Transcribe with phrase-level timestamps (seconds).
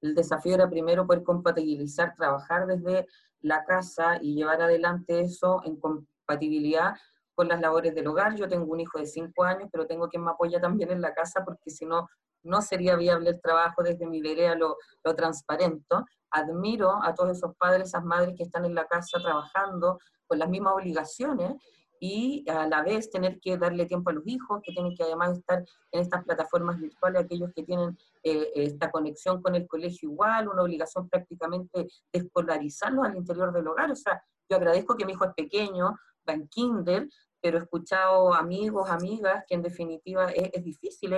[0.00, 3.06] el desafío era primero poder compatibilizar, trabajar desde
[3.40, 6.94] la casa y llevar adelante eso en compatibilidad
[7.34, 8.34] con las labores del hogar.
[8.34, 11.14] Yo tengo un hijo de cinco años, pero tengo quien me apoya también en la
[11.14, 12.08] casa porque si no,
[12.42, 15.94] no sería viable el trabajo desde mi vereda, lo, lo transparente.
[16.30, 20.48] Admiro a todos esos padres, esas madres que están en la casa trabajando con las
[20.48, 21.54] mismas obligaciones
[22.00, 25.38] y a la vez tener que darle tiempo a los hijos, que tienen que además
[25.38, 30.48] estar en estas plataformas virtuales, aquellos que tienen eh, esta conexión con el colegio igual,
[30.48, 33.90] una obligación prácticamente de escolarizarlos al interior del hogar.
[33.90, 35.96] O sea, yo agradezco que mi hijo es pequeño,
[36.28, 37.08] va en kinder,
[37.40, 41.14] pero he escuchado amigos, amigas, que en definitiva es, difícil,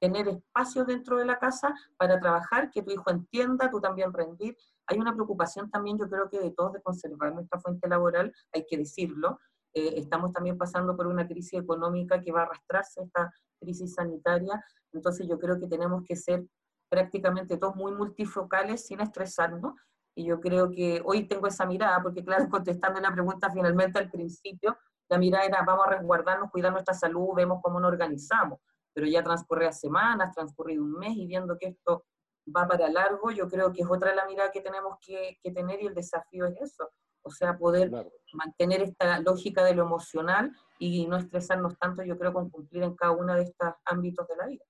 [0.00, 4.56] tener espacio dentro de la casa para trabajar, que tu hijo entienda, tú también rendir.
[4.86, 8.64] Hay una preocupación también, yo creo que de todos, de conservar nuestra fuente laboral, hay
[8.66, 9.38] que decirlo,
[9.74, 14.64] eh, estamos también pasando por una crisis económica que va a arrastrarse esta crisis sanitaria,
[14.92, 16.44] entonces yo creo que tenemos que ser
[16.88, 19.74] prácticamente todos muy multifocales sin estresarnos,
[20.14, 24.10] y yo creo que hoy tengo esa mirada, porque claro, contestando la pregunta finalmente al
[24.10, 24.76] principio,
[25.08, 28.60] la mirada era vamos a resguardarnos, cuidar nuestra salud, vemos cómo nos organizamos,
[28.92, 32.04] pero ya transcurre a semanas, transcurrido un mes y viendo que esto
[32.54, 35.82] va para largo, yo creo que es otra la mirada que tenemos que, que tener
[35.82, 36.88] y el desafío es eso,
[37.22, 37.90] o sea, poder
[38.32, 42.94] mantener esta lógica de lo emocional y no estresarnos tanto, yo creo, con cumplir en
[42.94, 44.64] cada uno de estos ámbitos de la vida.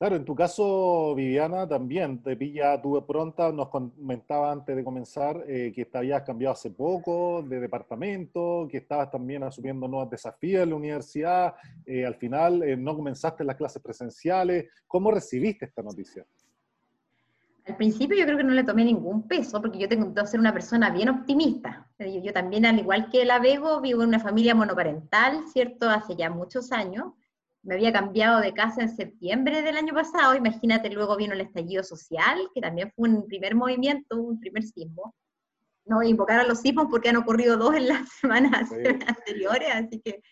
[0.00, 5.44] Claro, en tu caso, Viviana, también te pilla tú pronta, nos comentaba antes de comenzar
[5.46, 10.62] eh, que te habías cambiado hace poco de departamento, que estabas también asumiendo nuevos desafíos
[10.62, 14.70] en la universidad, eh, al final eh, no comenzaste las clases presenciales.
[14.86, 16.24] ¿Cómo recibiste esta noticia?
[17.66, 20.40] Al principio yo creo que no le tomé ningún peso, porque yo tengo que ser
[20.40, 21.88] una persona bien optimista.
[21.98, 25.88] Yo, también, al igual que la Vego, vivo en una familia monoparental, ¿cierto?
[25.88, 27.12] Hace ya muchos años.
[27.62, 31.84] Me había cambiado de casa en septiembre del año pasado, imagínate, luego vino el estallido
[31.84, 35.14] social, que también fue un primer movimiento, un primer sismo.
[35.84, 38.70] No voy a invocar a los sismos porque han ocurrido dos en las semanas
[39.06, 40.22] anteriores, así que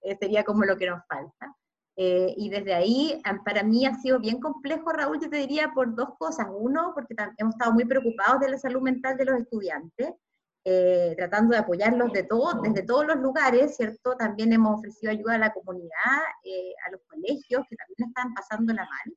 [0.00, 1.54] eh, sería como lo que nos falta.
[2.00, 5.96] Eh, y desde ahí, para mí ha sido bien complejo, Raúl, yo te diría por
[5.96, 6.46] dos cosas.
[6.48, 10.14] Uno, porque hemos estado muy preocupados de la salud mental de los estudiantes,
[10.64, 14.16] eh, tratando de apoyarlos de todo, desde todos los lugares, ¿cierto?
[14.16, 18.72] También hemos ofrecido ayuda a la comunidad, eh, a los colegios, que también están pasando
[18.72, 19.16] la mal.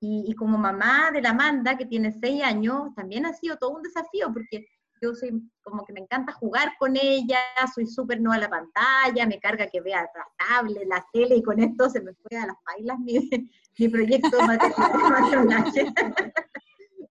[0.00, 3.76] Y, y, como mamá de la Amanda, que tiene seis años, también ha sido todo
[3.76, 4.66] un desafío, porque
[5.00, 7.38] yo soy como que me encanta jugar con ella,
[7.74, 11.42] soy súper nueva a la pantalla, me carga que vea la tablet, la tele, y
[11.42, 13.14] con esto se me fue a las bailas mi,
[13.78, 15.74] mi proyecto de matemáticas.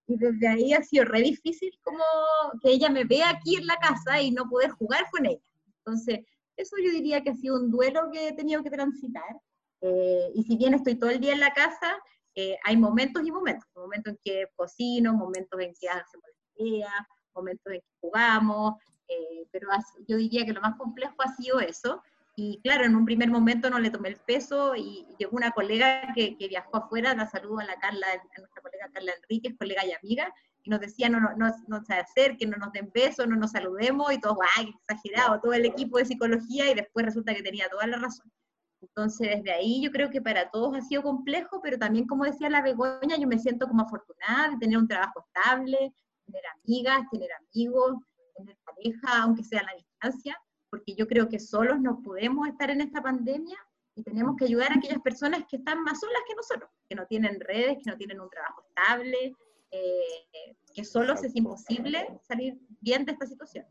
[0.07, 2.03] y desde ahí ha sido re difícil como
[2.61, 5.43] que ella me vea aquí en la casa y no poder jugar con ella.
[5.79, 6.21] Entonces,
[6.55, 9.37] eso yo diría que ha sido un duelo que he tenido que transitar.
[9.81, 11.97] Eh, y si bien estoy todo el día en la casa,
[12.35, 16.91] eh, hay momentos y momentos, momentos en que cocino, momentos en que hacemos tareas,
[17.37, 18.75] momentos en que jugamos,
[19.07, 19.69] eh, pero
[20.07, 22.01] yo diría que lo más complejo ha sido eso.
[22.35, 26.13] Y claro, en un primer momento no le tomé el peso y llegó una colega
[26.13, 29.91] que, viajó afuera, la saludo a la Carla, a nuestra colega Carla Enríquez, colega y
[29.91, 30.31] amiga,
[30.61, 33.51] y nos decía no, no, no, no se acerquen, no nos den besos, no nos
[33.51, 35.39] saludemos, y todo, ¡ay, exagerado!
[35.41, 38.31] Todo el equipo de psicología y después resulta que tenía toda la razón.
[38.81, 42.49] Entonces, desde ahí yo creo que para todos ha sido complejo, pero también, como decía
[42.49, 45.93] la Begoña, yo me siento como afortunada de tener un trabajo estable,
[46.27, 47.95] tener amigas, tener amigos,
[48.35, 50.39] tener pareja, aunque sea a la distancia,
[50.69, 53.57] porque yo creo que solos no podemos estar en esta pandemia
[53.95, 57.07] y tenemos que ayudar a aquellas personas que están más solas que nosotros, que no
[57.07, 59.33] tienen redes, que no tienen un trabajo estable,
[59.71, 63.65] eh, que solos es imposible salir bien de esta situación.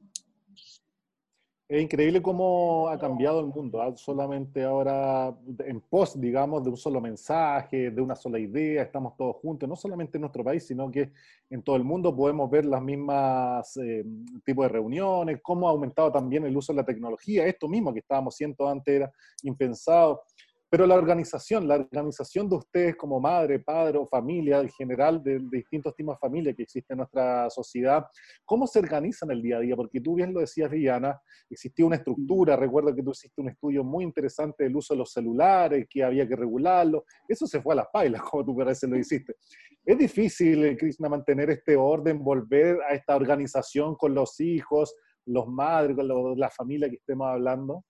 [1.68, 3.92] Es increíble cómo ha cambiado el mundo, ¿ah?
[3.96, 9.34] solamente ahora en post, digamos, de un solo mensaje, de una sola idea, estamos todos
[9.42, 11.10] juntos, no solamente en nuestro país, sino que
[11.50, 14.04] en todo el mundo podemos ver las mismas eh,
[14.44, 17.98] tipos de reuniones, cómo ha aumentado también el uso de la tecnología, esto mismo que
[17.98, 19.12] estábamos haciendo antes era
[19.42, 20.22] impensado.
[20.68, 25.40] Pero la organización, la organización de ustedes como madre, padre o familia, en general, de,
[25.50, 28.04] distintos tipos de familia que existen en nuestra sociedad,
[28.44, 29.76] ¿cómo se organizan el día a día?
[29.76, 33.84] Porque tú bien lo decías, Viviana, existía una estructura, recuerdo que tú hiciste un estudio
[33.84, 37.76] muy interesante del uso de los celulares, que había que regularlo, eso se fue a
[37.76, 39.36] las pailas, como tú parece lo hiciste.
[39.84, 44.96] Es difícil, Krishna, mantener este orden, volver a esta organización con los hijos,
[45.26, 47.84] los madres, con la familia que estemos hablando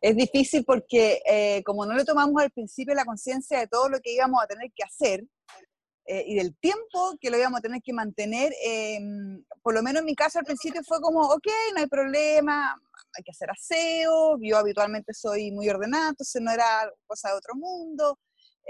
[0.00, 4.00] es difícil porque eh, como no le tomamos al principio la conciencia de todo lo
[4.00, 5.24] que íbamos a tener que hacer
[6.06, 10.00] eh, y del tiempo que lo íbamos a tener que mantener, em, por lo menos
[10.00, 12.80] en mi caso al principio fue como, ok, no hay problema,
[13.14, 17.54] hay que hacer aseo, yo habitualmente soy muy ordenado, entonces no era cosa de otro
[17.56, 18.18] mundo.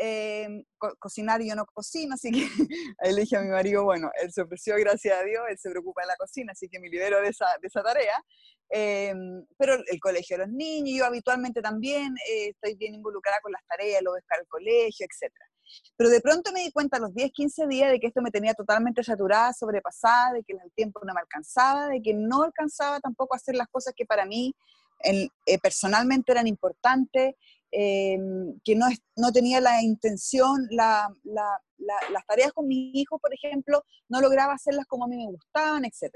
[0.01, 0.65] Eh,
[0.99, 2.39] cocinar y yo no cocino, así que
[3.01, 5.71] ahí le dije a mi marido, bueno, él se ofreció, gracias a Dios, él se
[5.71, 8.23] preocupa de la cocina, así que me libero de esa, de esa tarea.
[8.71, 9.15] Eh,
[9.57, 13.63] pero el colegio de los niños, yo habitualmente también eh, estoy bien involucrada con las
[13.67, 15.33] tareas, lo buscar el colegio, etc.
[15.97, 18.31] Pero de pronto me di cuenta a los 10, 15 días de que esto me
[18.31, 23.01] tenía totalmente saturada, sobrepasada, de que el tiempo no me alcanzaba, de que no alcanzaba
[23.01, 24.55] tampoco a hacer las cosas que para mí
[25.63, 27.37] personalmente eran importantes,
[27.71, 28.87] Em, que no,
[29.17, 34.87] no tenía la intención, la, las tareas con mi hijo, por ejemplo, no lograba hacerlas
[34.87, 36.13] como a mí me gustaban, etc.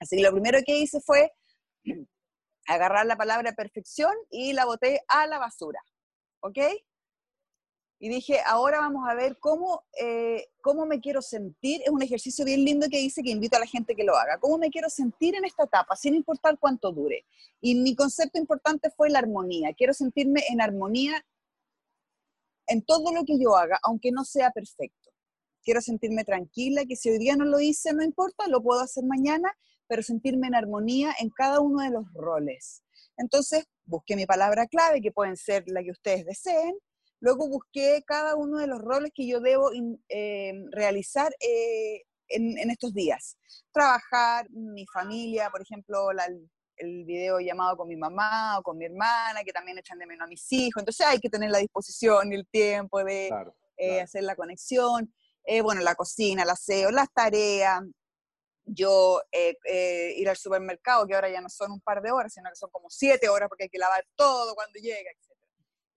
[0.00, 1.30] Así que lo primero que hice fue
[2.66, 5.80] agarrar la palabra perfección y la boté a la basura.
[6.40, 6.58] ¿Ok?
[8.04, 11.82] Y dije, ahora vamos a ver cómo, eh, cómo me quiero sentir.
[11.82, 14.40] Es un ejercicio bien lindo que hice que invito a la gente que lo haga.
[14.40, 17.24] ¿Cómo me quiero sentir en esta etapa, sin importar cuánto dure?
[17.60, 19.72] Y mi concepto importante fue la armonía.
[19.74, 21.24] Quiero sentirme en armonía
[22.66, 25.12] en todo lo que yo haga, aunque no sea perfecto.
[25.62, 29.04] Quiero sentirme tranquila, que si hoy día no lo hice, no importa, lo puedo hacer
[29.04, 29.56] mañana,
[29.86, 32.82] pero sentirme en armonía en cada uno de los roles.
[33.16, 36.74] Entonces, busqué mi palabra clave, que pueden ser la que ustedes deseen,
[37.22, 39.70] Luego busqué cada uno de los roles que yo debo
[40.08, 43.38] em, realizar eh, en, estos días.
[43.72, 49.44] Trabajar, mi familia, por ejemplo, el video llamado con mi mamá o con mi hermana,
[49.44, 50.80] que también echan de menos a mis hijos.
[50.80, 53.30] Entonces hay que tener la disposición y el tiempo de
[53.76, 55.14] eh, hacer la conexión.
[55.44, 57.82] Eh, bueno, la cocina, el aseo, las tareas.
[58.64, 62.56] Yo ir al supermercado, que ahora ya no son un par de horas, sino que
[62.56, 65.31] son como siete horas porque hay que lavar todo cuando llega, etc.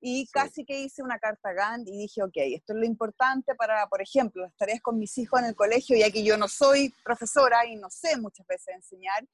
[0.07, 3.87] Y casi que hice una carta Gantt y dije, ok, esto es lo importante para,
[3.87, 6.93] por ejemplo, las tareas con mis hijos en el colegio, ya que yo no soy
[7.03, 9.25] profesora y no sé muchas veces enseñar,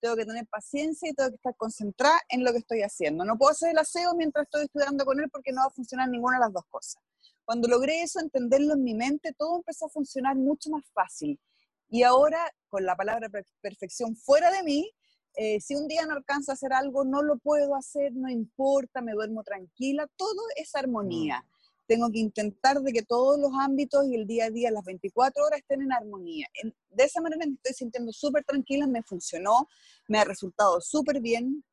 [0.00, 3.22] tengo que tener paciencia y tengo que estar concentrada en lo que estoy haciendo.
[3.26, 6.08] No puedo hacer el aseo mientras estoy estudiando con él porque no va a funcionar
[6.08, 7.02] ninguna de las dos cosas.
[7.44, 11.38] Cuando logré eso, entenderlo en mi mente, todo empezó a funcionar mucho más fácil.
[11.90, 13.28] Y ahora, con la palabra
[13.60, 14.90] perfección fuera de mí,
[15.36, 19.00] eh, si un día no alcanzo a hacer algo, no lo puedo hacer, no importa,
[19.00, 21.40] me duermo tranquila, todo es armonía.
[21.40, 21.54] Mm.
[21.86, 25.44] Tengo que intentar de que todos los ámbitos y el día a día, las 24
[25.44, 26.46] horas, estén en armonía.
[26.90, 29.68] de esa manera me estoy sintiendo súper tranquila, me funcionó,
[30.08, 31.64] me ha resultado súper bien,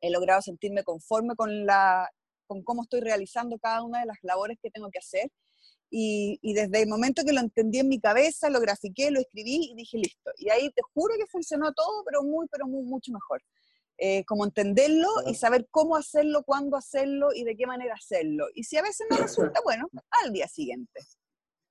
[0.00, 2.08] he logrado sentirme conforme con, la,
[2.46, 5.30] con cómo estoy realizando cada una de las labores que tengo que hacer
[5.94, 9.74] y, desde el momento que lo entendí en mi cabeza, lo grafiqué, lo escribí y
[9.74, 10.30] dije, listo.
[10.38, 13.42] Y ahí te juro que funcionó todo, pero muy, pero muy, mucho mejor.
[13.98, 18.46] Eh, como entenderlo y saber cómo hacerlo, cuándo hacerlo y de qué manera hacerlo.
[18.54, 19.90] Y si a veces no resulta, bueno,
[20.24, 21.00] al día siguiente.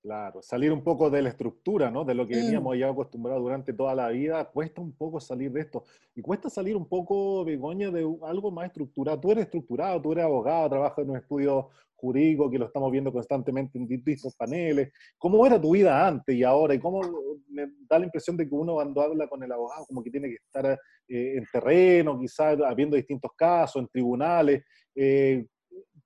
[0.04, 2.06] Claro, salir un poco de la estructura, ¿no?
[2.06, 2.46] De lo que mm.
[2.46, 5.84] veníamos ya acostumbrados durante toda la vida, cuesta un poco salir de esto.
[6.16, 9.20] Y cuesta salir un poco, Begoña, de algo más estructurado.
[9.20, 11.70] Tú eres estructurado, tú eres abogado, trabajas en un estudio
[12.02, 14.92] jurídico que lo estamos viendo constantemente en distintos paneles.
[15.18, 16.74] ¿Cómo era tu vida antes y ahora?
[16.74, 17.02] Y cómo
[17.48, 20.30] me da la impresión de que uno cuando habla con el abogado como que tiene
[20.30, 20.66] que estar
[21.08, 24.64] eh, en terreno, quizás habiendo distintos casos, en tribunales.
[24.96, 25.46] Eh,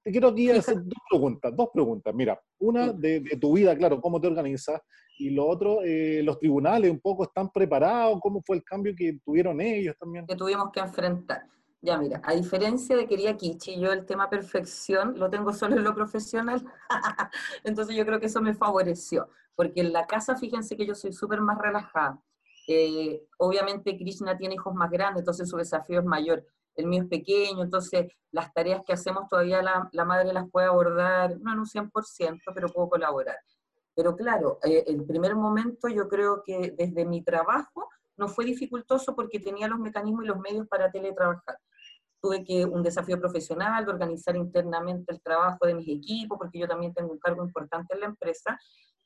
[0.04, 2.14] te quiero aquí hacer dos preguntas, dos preguntas.
[2.14, 4.80] Mira, una de, tu vida, claro, cómo te organizas,
[5.18, 9.18] y lo otro, eh, los tribunales un poco están preparados, cómo fue el cambio que
[9.26, 10.28] tuvieron ellos también.
[10.28, 11.44] Que tuvimos que enfrentar.
[11.86, 15.84] Ya, mira, a diferencia de Quería Kichi, yo el tema perfección lo tengo solo en
[15.84, 16.66] lo profesional,
[17.64, 21.14] entonces yo creo que eso me favoreció, porque en la casa, fíjense que yo soy
[21.14, 22.20] súper más relajada.
[22.68, 26.44] Eh, obviamente Krishna tiene hijos más grandes, entonces su desafío es mayor
[26.76, 31.40] el mío es pequeño, entonces las tareas que hacemos todavía la, madre las puede abordar,
[31.40, 33.38] no en un 100%, pero puedo colaborar.
[33.96, 39.16] Pero claro, eh, el primer momento yo creo que desde mi trabajo no fue dificultoso
[39.16, 41.58] porque tenía los mecanismos y los medios para teletrabajar.
[42.26, 46.68] Tuve que un desafío profesional de organizar internamente el trabajo de mis equipos, porque yo
[46.68, 48.58] también tengo un cargo importante en la empresa,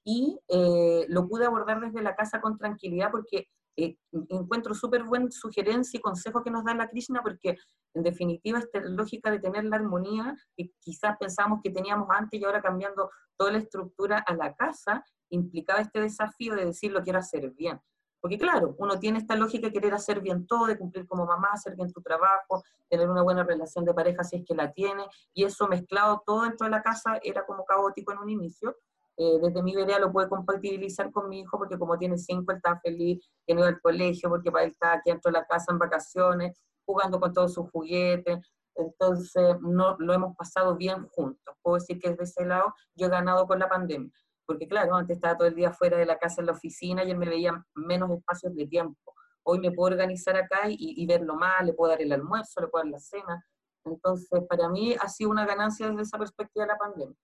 [0.05, 3.97] y eh, lo pude abordar desde la casa con tranquilidad porque eh,
[4.29, 7.57] encuentro súper buena sugerencia y consejo que nos da la Krishna, porque
[7.93, 12.45] en definitiva esta lógica de tener la armonía, que quizás pensamos que teníamos antes y
[12.45, 17.19] ahora cambiando toda la estructura a la casa, implicaba este desafío de decir lo quiero
[17.19, 17.81] hacer bien.
[18.21, 21.49] Porque claro, uno tiene esta lógica de querer hacer bien todo, de cumplir como mamá,
[21.53, 25.05] hacer bien tu trabajo, tener una buena relación de pareja si es que la tiene,
[25.33, 28.75] y eso mezclado todo dentro de la casa era como caótico en un inicio,
[29.21, 32.79] eh, desde mi vereda lo puede compatibilizar con mi hijo porque como tiene cinco, está
[32.79, 35.77] feliz, que no al colegio, porque para él está aquí dentro de la casa en
[35.77, 38.39] vacaciones, jugando con todos sus juguetes.
[38.75, 41.53] Entonces, no, lo hemos pasado bien juntos.
[41.61, 44.09] Puedo decir que desde ese lado yo he ganado con la pandemia.
[44.49, 47.11] Porque claro, antes estaba todo el día fuera de la casa en la oficina y
[47.11, 49.13] él me veía menos espacios de tiempo.
[49.43, 52.67] Hoy me puedo organizar acá y, y verlo más, le puedo dar el almuerzo, le
[52.67, 53.45] puedo dar la cena.
[53.85, 57.15] Entonces, para mí ha sido una ganancia desde esa perspectiva de la pandemia.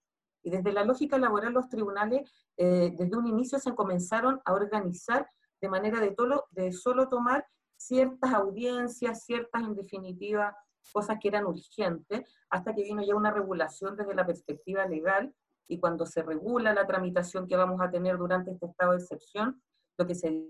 [0.43, 5.27] Y desde la lógica laboral, los tribunales eh, desde un inicio se comenzaron a organizar
[5.59, 7.43] de manera de, todo, de solo tomar
[7.75, 10.55] ciertas audiencias, ciertas, en definitiva,
[10.93, 15.33] cosas que eran urgentes, hasta que vino ya una regulación desde la perspectiva legal,
[15.67, 19.61] y cuando se regula la tramitación que vamos a tener durante este estado de excepción,
[19.97, 20.45] lo que se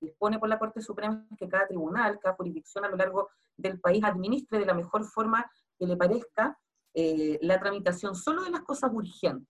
[0.00, 3.80] dispone por la Corte Suprema es que cada tribunal, cada jurisdicción a lo largo del
[3.80, 6.58] país administre de la mejor forma que le parezca
[6.94, 9.48] eh, la tramitación solo de las cosas urgentes.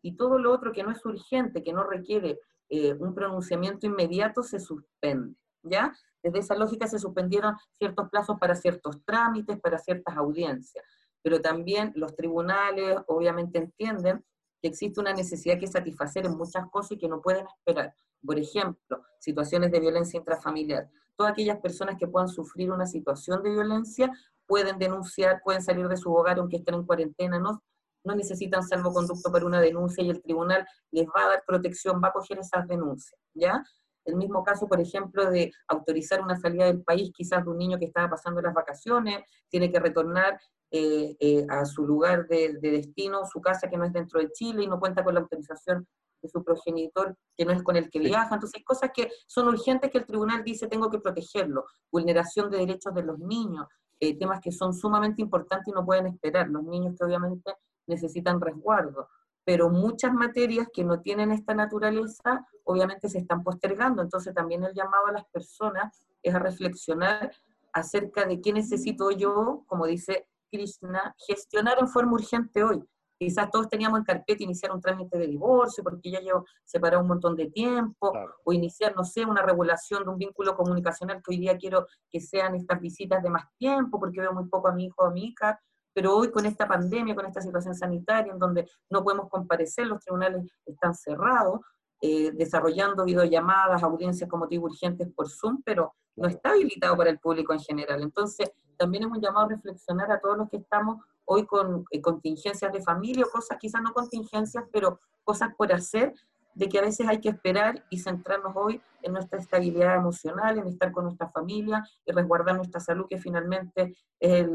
[0.00, 2.38] Y todo lo otro que no es urgente, que no requiere
[2.68, 5.36] eh, un pronunciamiento inmediato, se suspende.
[5.62, 5.92] ¿Ya?
[6.22, 10.84] Desde esa lógica se suspendieron ciertos plazos para ciertos trámites, para ciertas audiencias.
[11.20, 14.24] Pero también los tribunales obviamente entienden
[14.60, 17.94] que existe una necesidad que satisfacer en muchas cosas y que no pueden esperar.
[18.24, 20.88] Por ejemplo, situaciones de violencia intrafamiliar.
[21.16, 24.10] Todas aquellas personas que puedan sufrir una situación de violencia
[24.46, 27.62] pueden denunciar, pueden salir de su hogar aunque estén en cuarentena, no,
[28.04, 32.08] no necesitan salvoconducto para una denuncia y el tribunal les va a dar protección, va
[32.08, 33.62] a coger esas denuncias, ¿ya?
[34.04, 37.78] El mismo caso, por ejemplo, de autorizar una salida del país, quizás de un niño
[37.78, 42.70] que estaba pasando las vacaciones, tiene que retornar eh, eh, a su lugar de, de,
[42.70, 45.86] destino, su casa que no es dentro de Chile y no cuenta con la autorización
[46.20, 48.34] de su progenitor que no es con el que viaja.
[48.34, 51.64] Entonces hay cosas que son urgentes que el tribunal dice tengo que protegerlo.
[51.90, 53.66] Vulneración de derechos de los niños,
[54.00, 56.48] eh, temas que son sumamente importantes y no pueden esperar.
[56.48, 57.54] Los niños que obviamente
[57.86, 59.08] necesitan resguardo.
[59.44, 64.02] Pero muchas materias que no tienen esta naturaleza obviamente se están postergando.
[64.02, 67.32] Entonces también el llamado a las personas es a reflexionar
[67.72, 72.82] acerca de qué necesito yo, como dice Krishna, gestionar en forma urgente hoy.
[73.18, 77.08] Quizás todos teníamos en carpeta iniciar un trámite de divorcio porque ya llevo separado un
[77.08, 78.12] montón de tiempo,
[78.44, 82.20] o iniciar, no sé, una regulación de un vínculo comunicacional que hoy día quiero que
[82.20, 85.10] sean estas visitas de más tiempo porque veo muy poco a mi hijo o a
[85.10, 85.60] mi hija,
[85.92, 89.98] pero hoy con esta pandemia, con esta situación sanitaria en donde no podemos comparecer, los
[89.98, 91.60] tribunales están cerrados,
[92.00, 97.18] eh, desarrollando videollamadas, audiencias como motivo urgentes por Zoom, pero no está habilitado para el
[97.18, 98.00] público en general.
[98.02, 102.72] Entonces, también hemos llamado a reflexionar a todos los que estamos hoy con eh, contingencias
[102.72, 106.14] de familia o cosas, quizás no contingencias, pero cosas por hacer,
[106.54, 110.66] de que a veces hay que esperar y centrarnos hoy en nuestra estabilidad emocional, en
[110.66, 114.48] estar con nuestra familia y resguardar nuestra salud, que finalmente es,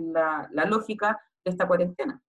[0.00, 2.22] la, la, lógica de esta cuarentena.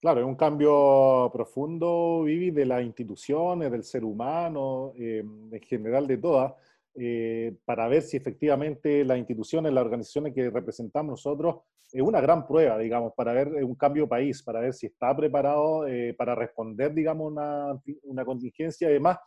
[0.00, 6.06] Claro, es un cambio profundo, Vivi, de las instituciones, del ser humano, eh, en general
[6.06, 6.54] de todas.
[6.96, 12.46] Eh, para ver si efectivamente las instituciones, las organizaciones que representamos nosotros, es una gran
[12.46, 16.92] prueba, digamos, para ver un cambio país, para ver si está preparado eh, para responder,
[16.94, 19.18] digamos, una, una contingencia, además,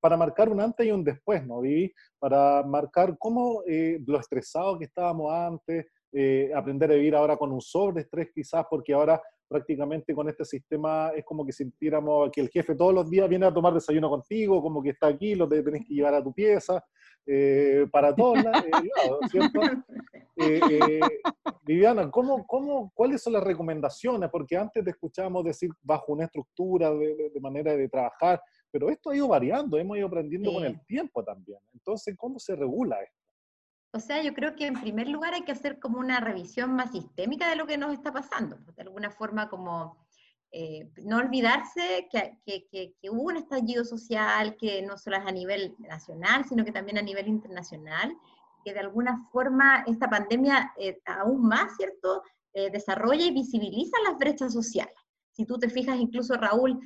[0.00, 1.92] para marcar un antes y un después, ¿no, Vivi?
[2.18, 5.86] Para marcar cómo eh, lo estresado que estábamos antes,
[6.54, 9.18] aprender a vivir ahora con un sobreestrés quizás, porque ahora
[9.52, 13.46] prácticamente con este sistema es como que sintiéramos que el jefe todos los días viene
[13.46, 16.82] a tomar desayuno contigo, como que está aquí, lo tenés que llevar a tu pieza,
[17.26, 18.44] eh, para todos eh,
[19.30, 19.60] ¿cierto?
[20.36, 21.00] Eh,
[21.64, 24.28] Viviana, ¿cómo, cómo, cuáles son las recomendaciones?
[24.30, 29.10] Porque antes te escuchábamos decir bajo una estructura de, de, manera de trabajar, pero esto
[29.10, 31.58] ha ido variando, hemos ido aprendiendo con el tiempo también.
[31.72, 33.22] Entonces, ¿cómo se regula esto?
[33.94, 36.92] O sea, yo creo que en primer lugar hay que hacer como una revisión más
[36.92, 40.01] sistémica de lo que nos está pasando, de alguna forma como
[40.54, 46.44] eh, no olvidarse que, hubo un estallido social que no solo es a nivel nacional,
[46.46, 48.14] sino que también a nivel internacional,
[48.62, 54.18] que de alguna forma esta pandemia eh, aún más, ¿cierto?, eh, desarrolla y visibiliza las
[54.18, 54.94] brechas sociales.
[55.30, 56.78] Si tú te fijas, incluso Raúl,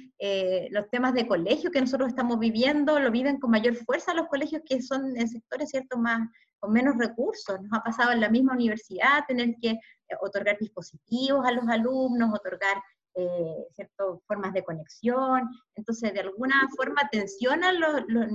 [0.70, 4.62] los temas de colegio que nosotros estamos viviendo, lo viven con mayor fuerza los colegios
[4.64, 6.28] que son en sectores, ¿cierto?, más,
[6.61, 7.61] con menos recursos.
[7.61, 9.76] Nos ha pasado en la misma universidad tener que
[10.20, 12.80] otorgar dispositivos a los alumnos, otorgar
[13.18, 18.28] eh, ciertas formas de conexión, entonces de alguna forma tensionan los, los,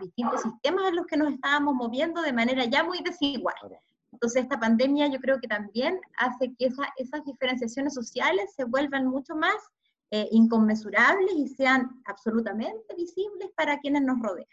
[0.00, 3.54] distintos sistemas en los que nos estábamos moviendo de manera ya muy desigual.
[4.12, 6.68] Entonces esta pandemia yo creo que también hace que
[6.98, 9.56] esas diferenciaciones sociales se vuelvan mucho más
[10.10, 14.48] eh, inconmensurables y sean absolutamente visibles para quienes nos rodean.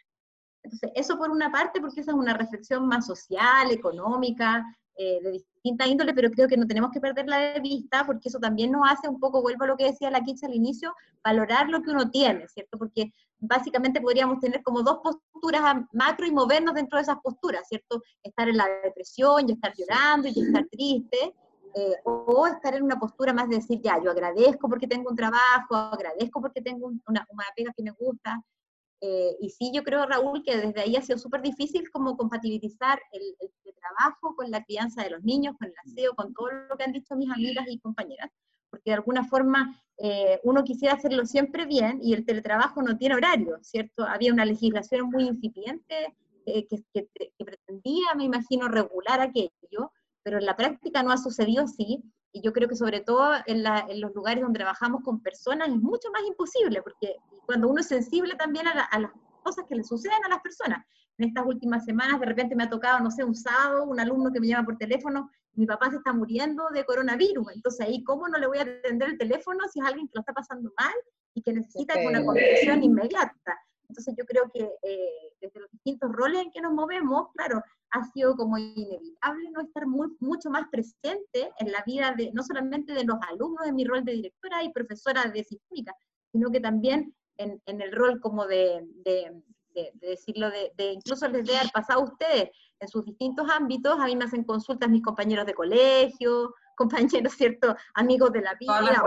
[0.64, 4.66] Entonces, eso por una parte, porque esa es una reflexión más social, económica,
[4.98, 5.32] eh, de
[5.66, 8.88] distinta índole, pero creo que no tenemos que perderla de vista porque eso también nos
[8.88, 10.94] hace un poco, vuelvo a lo que decía la Kitsch al inicio,
[11.24, 12.78] valorar lo que uno tiene, ¿cierto?
[12.78, 18.04] Porque básicamente podríamos tener como dos posturas macro y movernos dentro de esas posturas, ¿cierto?
[18.22, 21.34] Estar en la depresión y estar llorando y estar triste,
[21.74, 25.16] eh, o estar en una postura más de decir, ya, yo agradezco porque tengo un
[25.16, 28.40] trabajo, agradezco porque tengo una, una pega que me gusta,
[29.02, 33.00] eh, y sí, yo creo, Raúl, que desde ahí ha sido súper difícil como compatibilizar
[33.12, 33.24] el,
[33.76, 36.92] trabajo con la crianza de los niños, con el aseo, con todo lo que han
[36.92, 38.32] dicho mis amigas y compañeras,
[38.72, 43.14] porque de alguna forma eh, uno quisiera hacerlo siempre bien y el teletrabajo no tiene
[43.14, 44.04] horario, ¿cierto?
[44.04, 46.16] Había una legislación muy incipiente
[46.48, 49.92] eh, que, pretendía, me imagino, regular aquello,
[50.24, 52.04] pero en la práctica no ha sucedido así.
[52.36, 53.64] Y yo creo que sobre todo en,
[54.02, 57.16] los lugares donde trabajamos con personas es mucho más imposible, porque
[57.46, 59.12] cuando uno es sensible también a, a las
[59.42, 60.86] cosas que le suceden a las personas.
[61.18, 64.34] En estas últimas semanas de repente me ha tocado, no sé, un sábado, un alumno
[64.34, 68.28] que me llama por teléfono mi papá se está muriendo de coronavirus, entonces ahí cómo
[68.28, 70.94] no le voy a atender el teléfono si es alguien que lo está pasando mal
[71.34, 73.58] y que necesita una contención inmediata.
[73.90, 77.62] Entonces yo creo que eh, desde los distintos roles en que nos movemos, claro,
[77.92, 82.44] ha sido como inevitable no estar muy, mucho más presente en la vida de, no
[82.44, 85.96] solamente de los alumnos en mi rol de directora y profesora de sistémica,
[86.32, 89.42] sino que también en, en el rol como de, de,
[89.76, 92.50] de, decirlo, de, incluso les de haber pasado a ustedes
[92.80, 97.76] en sus distintos ámbitos, a mí me hacen consultas mis compañeros de colegio, compañeros, ¿cierto?
[97.94, 99.04] Amigos de la vida,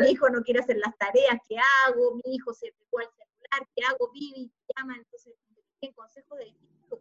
[0.00, 2.14] mi hijo no quiere hacer las tareas, ¿qué hago?
[2.16, 3.08] Mi hijo se pegó al
[3.56, 4.10] celular, ¿qué hago?
[4.12, 5.34] Vivi, llama, entonces,
[5.80, 6.98] en consejo de distintos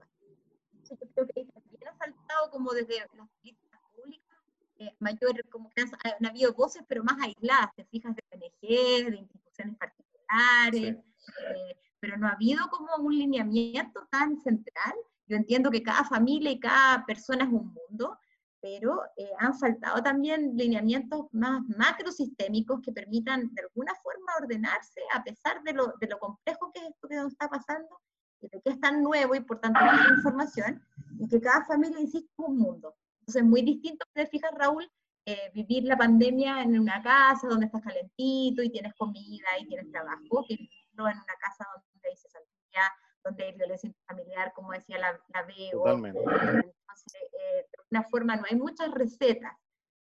[0.74, 4.38] Entonces, yo creo que también ha saltado como desde las políticas públicas,
[4.78, 9.18] eh, mayor, como que han, habido voces, pero más aisladas, te fijas, de PNG, de
[9.18, 14.94] instituciones particulares, eh, pero no ha habido como un lineamiento tan central.
[15.28, 18.18] Yo entiendo que cada familia y cada persona es un mundo,
[18.66, 25.24] pero eh, han faltado también lineamientos más macrosistémicos que permitan de alguna forma ordenarse a
[25.24, 28.02] pesar de lo, de lo complejo que es esto que nos está pasando
[28.42, 30.82] y de que es tan nuevo y por tanto hay información
[31.20, 32.96] y que cada familia, insisto, es un mundo.
[33.20, 34.92] Entonces es muy distinto, te fijas Raúl,
[35.28, 39.92] eh, vivir la pandemia en una casa donde estás calentito y tienes comida y tienes
[39.92, 42.82] trabajo, que vivirlo en una casa donde hay cesantía,
[43.26, 45.84] donde hay violencia familiar, como decía la, la Bego.
[45.84, 46.20] Totalmente.
[46.20, 49.54] Entonces, eh, de alguna forma no hay muchas recetas,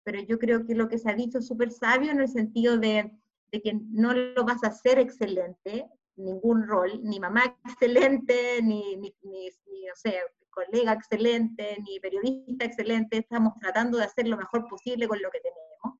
[0.03, 2.77] pero yo creo que lo que se ha dicho es súper sabio en el sentido
[2.77, 3.11] de,
[3.51, 9.13] de, que no lo vas a hacer excelente, ningún rol, ni mamá excelente, ni, ni,
[9.23, 15.07] ni, no sé, colega excelente, ni periodista excelente, estamos tratando de hacer lo mejor posible
[15.07, 15.99] con lo que tenemos.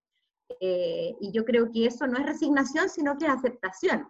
[0.62, 4.08] Eh, y yo creo que eso no es resignación, sino que es aceptación.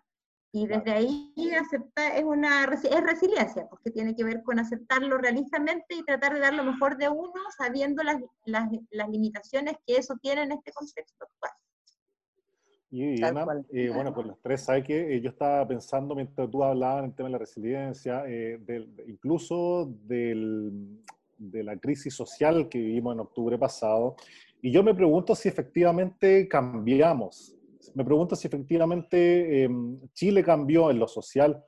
[0.56, 5.96] Y desde ahí aceptar es una es resiliencia, porque tiene que ver con aceptarlo realistamente
[5.96, 10.16] y tratar de dar lo mejor de uno, sabiendo las, las, las limitaciones que eso
[10.22, 11.52] tiene en este contexto actual.
[12.90, 15.18] Y Ana, eh, bueno, pues los tres, ¿sabes qué?
[15.18, 18.96] Eh, yo estaba pensando mientras tú hablabas en el tema de la resiliencia, eh, del,
[19.10, 21.02] incluso del,
[21.38, 24.16] de la crisis social que vivimos en octubre pasado,
[24.62, 27.55] y yo me pregunto si efectivamente cambiamos
[27.94, 31.64] me pregunto si efectivamente em, Chile cambió en lo social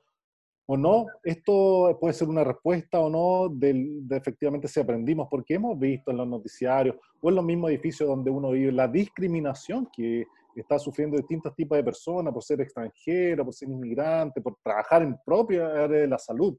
[0.66, 1.06] o no.
[1.22, 6.18] Esto puede ser una respuesta o no de, efectivamente si aprendimos, porque hemos visto en
[6.18, 11.16] los noticiarios o en los mismos edificios donde uno vive la discriminación que está sufriendo
[11.16, 16.00] distintos tipos de personas por ser extranjero, por ser inmigrante, por trabajar en propia área
[16.00, 16.56] de la salud.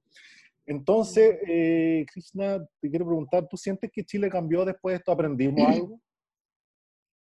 [0.66, 5.12] Entonces, eh, Krishna, te quiero preguntar, ¿tú sientes que Chile cambió después de esto?
[5.12, 6.00] ¿Aprendimos algo?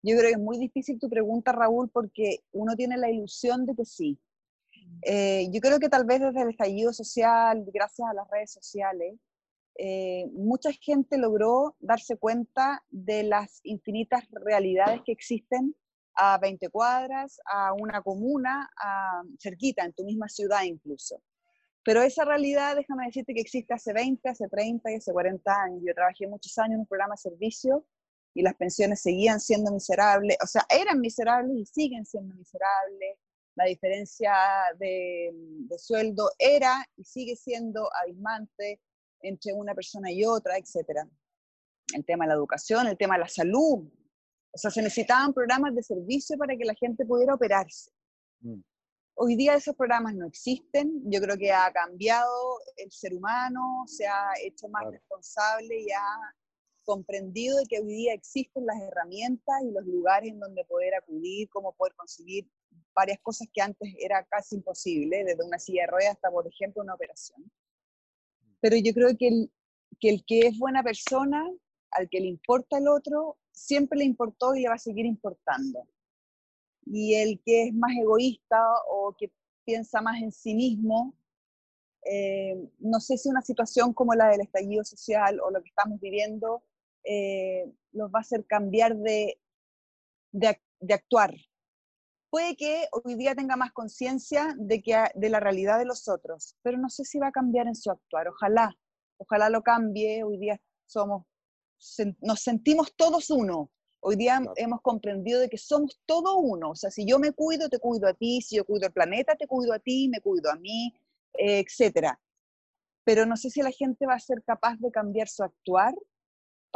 [0.06, 3.74] Yo creo que es muy difícil tu pregunta, Raúl, porque uno tiene la ilusión de
[3.74, 4.16] que sí.
[5.02, 9.18] Eh, yo creo que tal vez desde el estallido social, gracias a las redes sociales,
[9.76, 15.74] eh, mucha gente logró darse cuenta de las infinitas realidades que existen
[16.14, 21.20] a 20 cuadras, a una comuna, a cerquita, en tu misma ciudad incluso.
[21.82, 25.82] Pero esa realidad, déjame decirte que existe hace 20, hace 30 y hace 40 años.
[25.84, 27.84] Yo trabajé muchos años en un programa de servicio
[28.36, 33.16] y las pensiones seguían siendo miserables, o sea, eran miserables y siguen siendo miserables.
[33.54, 34.34] La diferencia
[34.78, 35.32] de,
[35.78, 38.82] sueldo era y sigue siendo abismante
[39.22, 41.08] entre una persona y otra, etc.
[41.94, 43.90] El tema de la educación, el tema de la salud.
[44.52, 47.90] O sea, se necesitaban programas de servicio para que la gente pudiera operarse.
[48.40, 48.60] Mm.
[49.14, 51.00] Hoy día esos programas no existen.
[51.10, 56.34] Yo creo que ha cambiado el ser humano, se ha hecho más responsable y ha
[56.86, 61.48] comprendido de que hoy día existen las herramientas y los lugares en donde poder acudir,
[61.50, 62.48] cómo poder conseguir
[62.94, 66.82] varias cosas que antes era casi imposible, desde una silla de ruedas hasta, por ejemplo,
[66.82, 67.44] una operación.
[68.60, 69.52] Pero yo creo que el,
[70.00, 71.44] que el que es buena persona,
[71.90, 75.86] al que le importa el otro, siempre le importó y le va a seguir importando.
[76.86, 79.30] Y el que es más egoísta o que
[79.64, 81.14] piensa más en sí mismo,
[82.08, 86.00] eh, no sé si una situación como la del estallido social o lo que estamos
[86.00, 86.62] viviendo
[87.06, 89.38] eh, los va a hacer cambiar de,
[90.32, 90.58] de,
[90.92, 91.34] actuar.
[92.30, 96.56] Puede que hoy día tenga más conciencia de, que, de la realidad de los otros,
[96.62, 98.28] pero no sé si va a cambiar en su actuar.
[98.28, 98.76] Ojalá,
[99.18, 100.24] ojalá lo cambie.
[100.24, 101.24] Hoy día somos,
[102.20, 103.70] nos sentimos todos uno.
[104.00, 106.70] Hoy día hemos comprendido de que somos todo uno.
[106.70, 108.42] O sea, si yo me cuido, te cuido a ti.
[108.42, 110.92] Si yo cuido el planeta, te cuido a ti, me cuido a mí,
[111.38, 112.20] eh, etcétera.
[113.04, 115.94] Pero no sé si la gente va a ser capaz de cambiar su actuar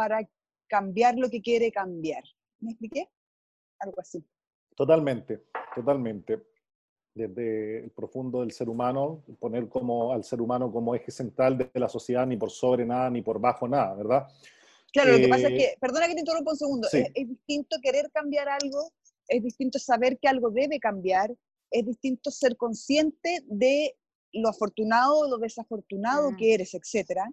[0.01, 0.27] para
[0.67, 2.25] cambiar lo que quiere cambiar.
[2.61, 3.11] ¿Me expliqué?
[3.81, 4.25] Algo así.
[4.75, 6.43] Totalmente, totalmente.
[7.15, 11.71] Desde el profundo del ser humano, poner como al ser humano como eje central de
[11.75, 14.27] la sociedad, ni por sobre nada, ni por bajo nada, ¿verdad?
[14.91, 17.77] Claro, lo que pasa es que, eh, perdona que te interrumpa un segundo, es, distinto
[17.83, 18.93] querer cambiar algo,
[19.29, 21.31] es distinto saber que algo debe cambiar,
[21.71, 23.95] es distinto ser consciente de
[24.33, 26.37] lo afortunado o lo desafortunado mm.
[26.37, 27.31] que eres, etcétera.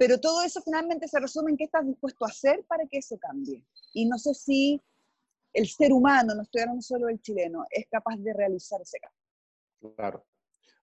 [0.00, 3.18] Pero todo eso finalmente se resume en qué estás dispuesto a hacer para que eso
[3.18, 3.62] cambie.
[3.92, 4.80] Y no sé si
[5.52, 9.94] el ser humano, no estoy hablando solo del chileno, es capaz de realizar ese cambio.
[9.94, 10.24] Claro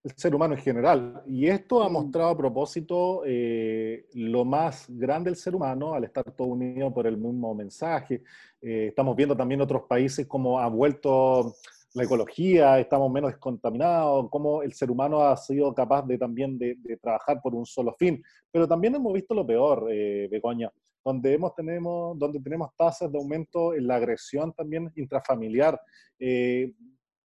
[0.03, 1.23] el ser humano en general.
[1.25, 6.23] Y esto ha mostrado a propósito eh, lo más grande del ser humano al estar
[6.31, 8.23] todo unido por el mismo mensaje.
[8.61, 11.55] Eh, estamos viendo también otros países cómo ha vuelto
[11.93, 16.77] la ecología, estamos menos descontaminados, cómo el ser humano ha sido capaz de también de,
[17.01, 18.21] trabajar por un solo fin.
[18.51, 20.71] Pero también hemos visto lo peor, eh, Begoña,
[21.03, 25.79] donde, hemos, tenemos, donde tenemos tasas de aumento en la agresión también intrafamiliar.
[26.19, 26.71] Eh,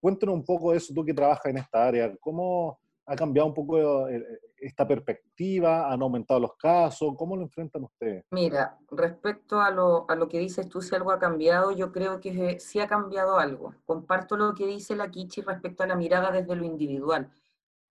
[0.03, 3.55] Cuéntanos un poco de eso, tú que trabajas en esta área, ¿cómo ha cambiado un
[3.55, 4.25] poco eh,
[4.57, 5.91] esta perspectiva?
[5.91, 7.15] ¿Han aumentado los casos?
[7.17, 8.25] ¿Cómo lo enfrentan ustedes?
[8.31, 12.21] Mira, respecto a lo, a lo que dices tú, si algo ha cambiado, yo creo
[12.21, 13.75] que sí ha cambiado algo.
[13.85, 17.31] Comparto lo que dice la Kichi respecto a la mirada desde lo individual,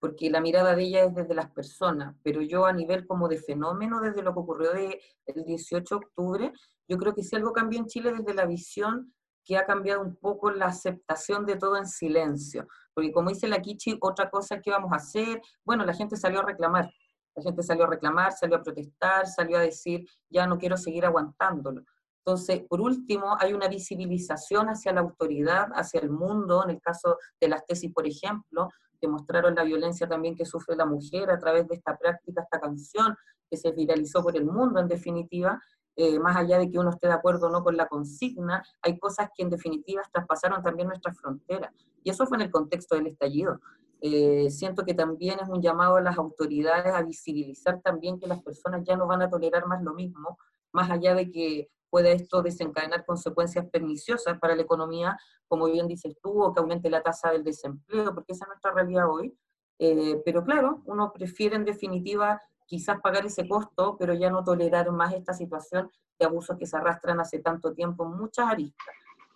[0.00, 3.38] porque la mirada de ella es desde las personas, pero yo a nivel como de
[3.38, 6.52] fenómeno, desde lo que ocurrió de, el 18 de octubre,
[6.88, 10.16] yo creo que sí algo cambió en Chile desde la visión que ha cambiado un
[10.16, 12.66] poco la aceptación de todo en silencio.
[12.94, 16.40] Porque como dice la Kichi, otra cosa que vamos a hacer, bueno, la gente salió
[16.40, 16.90] a reclamar,
[17.34, 21.04] la gente salió a reclamar, salió a protestar, salió a decir, ya no quiero seguir
[21.04, 21.82] aguantándolo.
[22.24, 27.18] Entonces, por último, hay una visibilización hacia la autoridad, hacia el mundo, en el caso
[27.40, 28.68] de las tesis, por ejemplo,
[29.00, 32.60] que mostraron la violencia también que sufre la mujer a través de esta práctica, esta
[32.60, 33.16] canción
[33.50, 35.60] que se viralizó por el mundo en definitiva,
[35.96, 38.98] eh, más allá de que uno esté de acuerdo o no con la consigna, hay
[38.98, 41.72] cosas que en definitiva traspasaron también nuestras fronteras.
[42.02, 43.60] Y eso fue en el contexto del estallido.
[44.00, 48.42] Eh, siento que también es un llamado a las autoridades a visibilizar también que las
[48.42, 50.38] personas ya no van a tolerar más lo mismo,
[50.72, 56.16] más allá de que pueda esto desencadenar consecuencias perniciosas para la economía, como bien dices
[56.22, 59.36] tú, o que aumente la tasa del desempleo, porque esa es nuestra realidad hoy.
[59.78, 64.90] Eh, pero claro, uno prefiere en definitiva quizás pagar ese costo, pero ya no tolerar
[64.90, 68.94] más esta situación de abusos que se arrastran hace tanto tiempo en muchas aristas.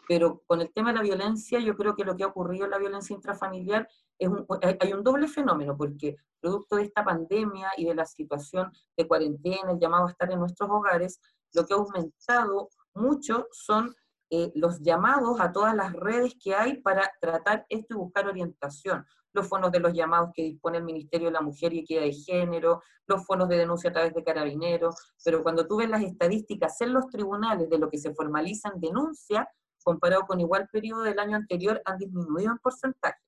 [0.09, 2.71] Pero con el tema de la violencia, yo creo que lo que ha ocurrido en
[2.71, 7.87] la violencia intrafamiliar es un, hay un doble fenómeno, porque producto de esta pandemia y
[7.87, 11.21] de la situación de cuarentena, el llamado a estar en nuestros hogares,
[11.53, 13.95] lo que ha aumentado mucho son
[14.31, 19.05] eh, los llamados a todas las redes que hay para tratar esto y buscar orientación
[19.37, 22.13] los fondos de los llamados que dispone el Ministerio de la Mujer y Equidad de
[22.13, 26.81] Género, los fondos de denuncia a través de carabineros, pero cuando tú ves las estadísticas
[26.81, 29.49] en los tribunales de lo que se formaliza en denuncia,
[29.85, 33.21] comparado con igual periodo del año anterior, han disminuido en porcentaje.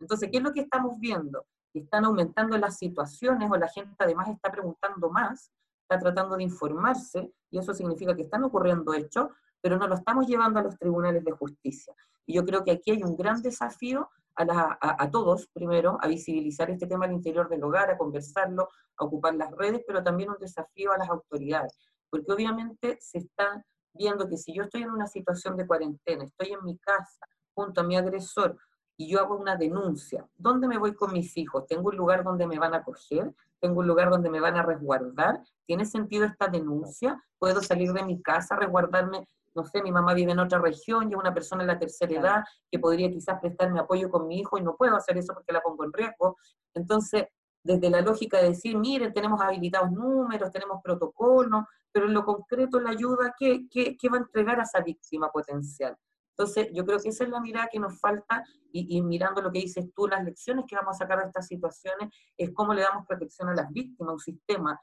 [0.00, 1.44] Entonces, ¿qué es lo que estamos viendo?
[1.74, 5.52] Están aumentando las situaciones o la gente además está preguntando más,
[5.82, 9.28] está tratando de informarse, y eso significa que están ocurriendo hechos,
[9.60, 11.94] pero no lo estamos llevando a los tribunales de justicia.
[12.24, 16.86] Y yo creo que aquí hay un gran desafío a, todos, primero, a visibilizar este
[16.86, 20.92] tema al interior del hogar, a conversarlo, a ocupar las redes, pero también un desafío
[20.92, 21.78] a las autoridades,
[22.10, 26.52] porque obviamente se está viendo que si yo estoy en una situación de cuarentena, estoy
[26.52, 28.58] en mi casa junto a mi agresor
[28.98, 31.66] y yo hago una denuncia, ¿dónde me voy con mis hijos?
[31.66, 33.34] ¿Tengo un lugar donde me van a acoger?
[33.60, 35.42] ¿Tengo un lugar donde me van a resguardar?
[35.66, 37.22] ¿Tiene sentido esta denuncia?
[37.38, 41.16] ¿Puedo salir de mi casa, resguardarme no sé, mi mamá vive en otra región, es
[41.16, 44.62] una persona en la tercera edad que podría quizás prestarme apoyo con mi hijo y
[44.62, 46.36] no puedo hacer eso porque la pongo en riesgo.
[46.74, 47.24] Entonces,
[47.64, 52.78] desde la lógica de decir, miren, tenemos habilitados números, tenemos protocolos, pero en lo concreto
[52.78, 55.96] la ayuda, ¿qué, qué, qué va a entregar a esa víctima potencial?
[56.38, 59.50] Entonces, yo creo que esa es la mirada que nos falta y, y, mirando lo
[59.50, 62.82] que dices tú, las lecciones que vamos a sacar de estas situaciones es cómo le
[62.82, 64.78] damos protección a las víctimas, un sistema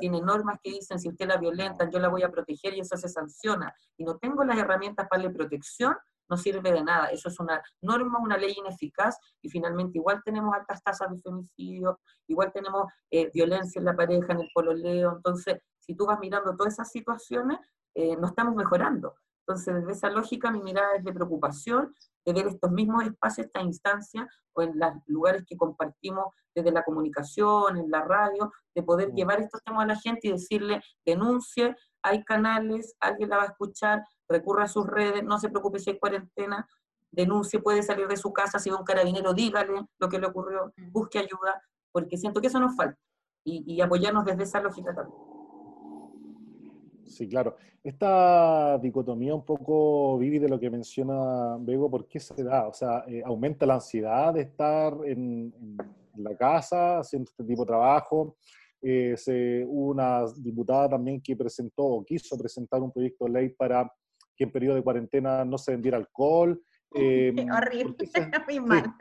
[0.00, 2.96] tiene normas que dicen si usted la violenta, yo la voy a proteger y eso
[2.96, 5.94] se sanciona, y no tengo las herramientas para la protección,
[6.28, 7.08] no sirve de nada.
[7.08, 12.00] Eso es una norma, una ley ineficaz, y finalmente igual tenemos altas tasas de femicidio,
[12.26, 16.56] igual tenemos eh, violencia en la pareja, en el pololeo, entonces, si tú vas mirando
[16.56, 17.58] todas esas situaciones,
[17.94, 19.14] eh, no estamos mejorando.
[19.46, 23.60] Entonces, desde esa lógica, mi mirada es de preocupación de ver estos mismos espacios, esta
[23.60, 29.12] instancia, o en los lugares que compartimos desde la comunicación, en la radio, de poder
[29.12, 29.16] mm.
[29.16, 33.46] llevar estos temas a la gente y decirle, denuncie, hay canales, alguien la va a
[33.46, 36.66] escuchar, recurra a sus redes, no se preocupe si hay cuarentena,
[37.10, 40.72] denuncie, puede salir de su casa, si ve un carabinero, dígale lo que le ocurrió,
[40.76, 40.92] mm.
[40.92, 42.98] busque ayuda, porque siento que eso nos falta,
[43.44, 45.33] y, y apoyarnos desde esa lógica también.
[47.06, 47.56] Sí, claro.
[47.82, 52.66] Esta dicotomía un poco vive de lo que menciona Bego, ¿por qué se da?
[52.66, 55.52] O sea, eh, aumenta la ansiedad de estar en,
[56.16, 58.36] la casa haciendo este tipo de trabajo.
[58.80, 63.90] Eh, se, una diputada también que presentó o quiso presentar un proyecto de ley para
[64.36, 66.60] que en periodo de cuarentena no se vendiera alcohol.
[66.94, 67.96] Eh, Horrible,
[68.46, 68.94] muy mal.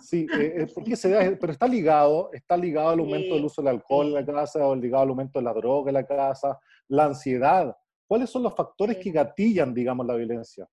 [0.00, 3.74] Sí, eh, porque se da, pero está ligado, está ligado al aumento del uso del
[3.74, 7.06] alcohol en la casa o ligado al aumento de la droga en la casa, la
[7.06, 7.76] ansiedad.
[8.06, 10.68] ¿Cuáles son los factores que gatillan, digamos, la violencia?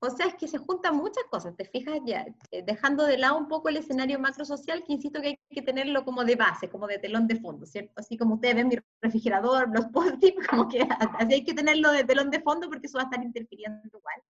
[0.00, 3.38] O sea, es que se juntan muchas cosas, te fijas ya, eh, dejando de lado
[3.38, 6.86] un poco el escenario macrosocial, que insisto que hay que tenerlo como de base, como
[6.86, 7.92] de telón de fondo, ¿cierto?
[7.96, 10.86] Así como ustedes ven mi refrigerador, los post como que
[11.18, 14.20] así hay que tenerlo de telón de fondo porque eso va a estar interfiriendo igual.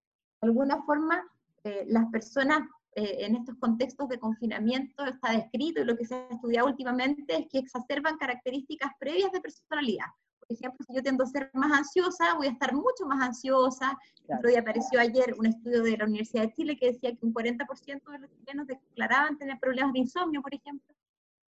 [0.45, 1.27] De alguna forma,
[1.65, 6.17] eh, las personas eh, en estos contextos de confinamiento está descrito y lo que se
[6.17, 10.05] ha estudiado últimamente es que exacerban características previas de personalidad.
[10.41, 13.99] Por ejemplo, si yo tiendo a ser más ansiosa, voy a estar mucho más ansiosa.
[14.27, 14.51] Claro.
[14.51, 18.13] Y apareció ayer un estudio de la Universidad de Chile que decía que un 40%
[18.13, 20.95] de los chilenos declaraban tener problemas de insomnio, por ejemplo.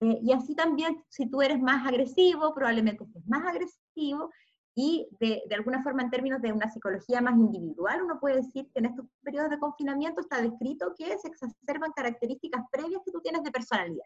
[0.01, 4.31] Eh, y así también, si tú eres más agresivo, probablemente estés más agresivo.
[4.79, 8.71] Y de, de, alguna forma, en términos de una psicología más individual, uno puede decir
[8.73, 13.23] que en estos periodos de confinamiento está descrito que se exacerban características previas que tú
[13.23, 14.05] tienes de personalidad,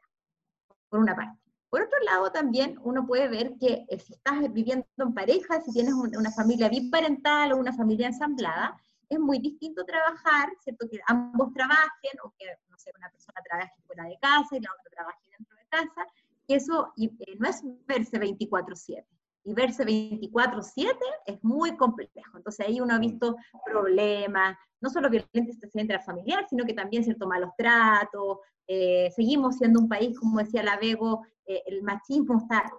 [0.89, 1.41] por una parte.
[1.71, 5.73] Por otro lado, también uno puede ver que eh, si estás viviendo en pareja, si
[5.73, 8.77] tienes una familia biparental o una familia ensamblada,
[9.09, 10.89] es muy distinto trabajar, ¿cierto?
[10.89, 14.71] Que ambos trabajen o que, no sé, una persona trabaje fuera de casa y la
[14.73, 16.07] otra trabaje dentro de casa,
[16.47, 19.05] que eso eh, no es verse 24/7.
[19.45, 22.37] Y verse 24/7 es muy complejo.
[22.37, 23.01] Entonces ahí uno ha mm.
[23.01, 28.39] visto problemas, no solo violencia familiar, sino que también cierto malos tratos.
[28.67, 32.71] Eh, seguimos siendo un país, como decía la Vego, eh, el machismo está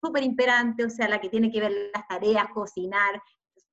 [0.00, 3.20] súper imperante, o sea, la que tiene que ver las tareas, cocinar,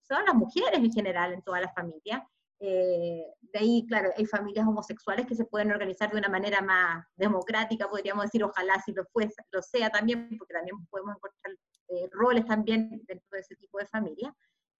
[0.07, 2.27] son las mujeres en general en toda la familia.
[2.59, 7.05] Eh, de ahí, claro, hay familias homosexuales que se pueden organizar de una manera más
[7.15, 11.55] democrática, podríamos decir, ojalá si lo, fuese, lo sea también, porque también podemos encontrar
[11.89, 14.33] eh, roles también dentro de ese tipo de familia.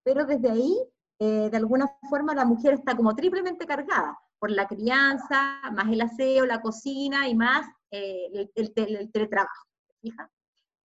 [0.04, 0.78] Pero desde ahí,
[1.20, 6.46] de alguna forma, la mujer está como triplemente cargada por la crianza, más el aseo,
[6.46, 9.68] la cocina y más el, el teletrabajo.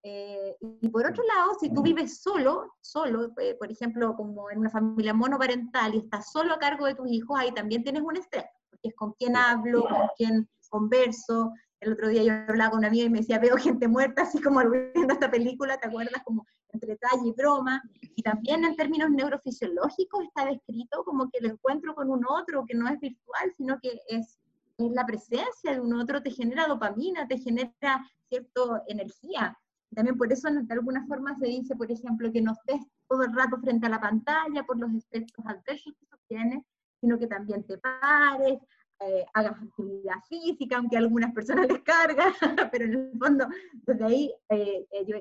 [0.03, 4.59] Eh, y por otro lado, si tú vives solo, solo, eh, por ejemplo, como en
[4.59, 8.17] una familia monoparental y estás solo a cargo de tus hijos, ahí también tienes un
[8.17, 11.53] estrés, porque es con quién hablo, con quién converso.
[11.81, 14.41] El otro día yo hablaba con una amiga y me decía, veo gente muerta, así
[14.41, 16.23] como viendo esta película, ¿te acuerdas?
[16.25, 17.83] Como entre talla y broma.
[18.15, 22.75] Y también en términos neurofisiológicos está descrito como que el encuentro con un otro, que
[22.75, 24.39] no es virtual, sino que es
[24.79, 29.59] la presencia de un otro te genera dopamina, te genera cierta energía.
[29.95, 33.35] También por eso de alguna forma se dice, por ejemplo, que no estés todo el
[33.35, 36.65] rato frente a la pantalla por los efectos adversos que eso tiene,
[37.01, 38.61] sino que también te pares,
[39.01, 42.33] eh, hagas actividad física, aunque a algunas personas les carga,
[42.73, 45.17] pero en el fondo, desde ahí, eh, eh, yo,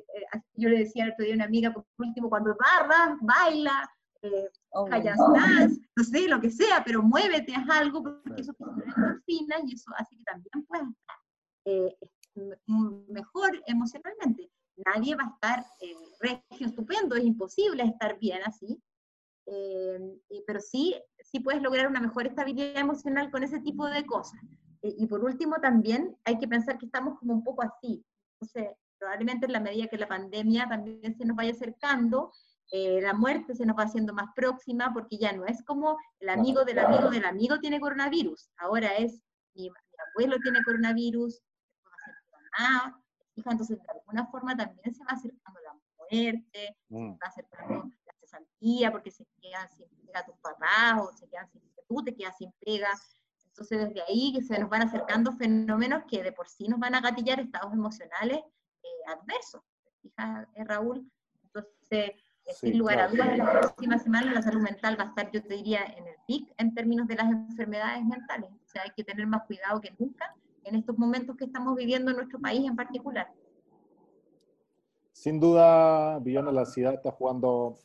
[0.56, 3.90] yo, le decía el otro día a una amiga, por último, cuando barras, baila,
[4.22, 9.62] eh, oh, no sé, lo que sea, pero muévete, haz algo, porque eso te endorfinas
[9.66, 12.60] y eso hace que también puedas estar
[13.08, 14.50] mejor emocionalmente.
[14.86, 18.82] Nadie va a estar eh, regio, estupendo, es imposible estar bien así,
[19.46, 20.00] eh,
[20.46, 24.40] pero sí, sí puedes lograr una mejor estabilidad emocional con ese tipo de cosas.
[24.82, 28.04] Eh, y por último, también hay que pensar que estamos como un poco así.
[28.40, 32.32] Entonces, probablemente en la medida que la pandemia también se nos vaya acercando,
[32.72, 36.30] eh, la muerte se nos va haciendo más próxima porque ya no es como el
[36.30, 39.24] amigo del amigo del amigo tiene coronavirus, ahora es
[39.56, 39.72] mi,
[40.14, 41.42] abuelo tiene coronavirus,
[42.60, 43.02] mamá,
[43.40, 47.14] hija, entonces de alguna forma también se va acercando la muerte, se mm.
[47.14, 51.62] va acercando la cesantía porque se quedan sin pega tus papás o se quedan sin,
[51.88, 52.90] tú te quedas sin pega.
[53.48, 56.96] Entonces desde ahí que se nos van acercando fenómenos que de por sí nos van
[56.96, 59.62] a gatillar estados emocionales eh, adversos.
[60.02, 61.12] Fija, eh, Raúl?
[61.44, 62.14] Entonces
[62.54, 65.56] sin lugar a dudas, la próxima semana la salud mental va a estar, yo te
[65.56, 68.50] diría, en el pic en términos de las enfermedades mentales.
[68.52, 70.36] O sea, hay que tener más cuidado que nunca
[70.70, 73.28] en estos momentos que estamos viviendo en nuestro país en particular.
[75.12, 77.76] Sin duda, Villona, la ciudad está jugando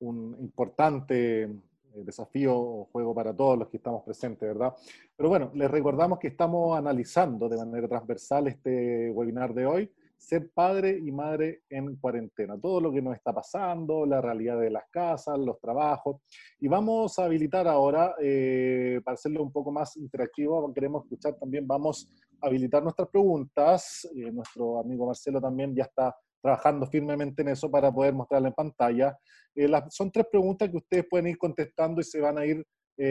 [0.00, 1.50] un importante
[1.94, 4.74] desafío o juego para todos los que estamos presentes, ¿verdad?
[5.14, 10.48] Pero bueno, les recordamos que estamos analizando de manera transversal este webinar de hoy, ser
[10.54, 14.84] padre y madre en cuarentena, todo lo que nos está pasando, la realidad de las
[14.88, 16.22] casas, los trabajos,
[16.60, 21.66] y vamos a habilitar ahora, eh, para hacerlo un poco más interactivo, queremos escuchar también,
[21.66, 22.08] vamos
[22.40, 27.68] a habilitar nuestras preguntas, eh, nuestro amigo Marcelo también ya está trabajando firmemente en eso
[27.68, 29.18] para poder mostrarla en pantalla.
[29.56, 32.64] Eh, son tres preguntas que ustedes pueden ir contestando y se van a ir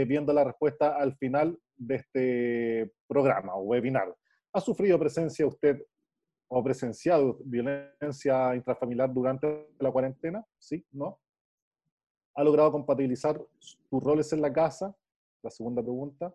[0.08, 4.15] viendo la respuesta al final de este programa o webinar.
[4.54, 5.82] ¿Ha sufrido presencia usted
[6.54, 10.46] o presenciado violencia intrafamiliar durante la cuarentena?
[10.60, 10.86] ¿Sí?
[10.92, 11.18] ¿No?
[12.36, 13.42] ¿Ha logrado compatibilizar
[13.90, 14.94] tus roles en la casa?
[15.42, 16.34] La segunda pregunta.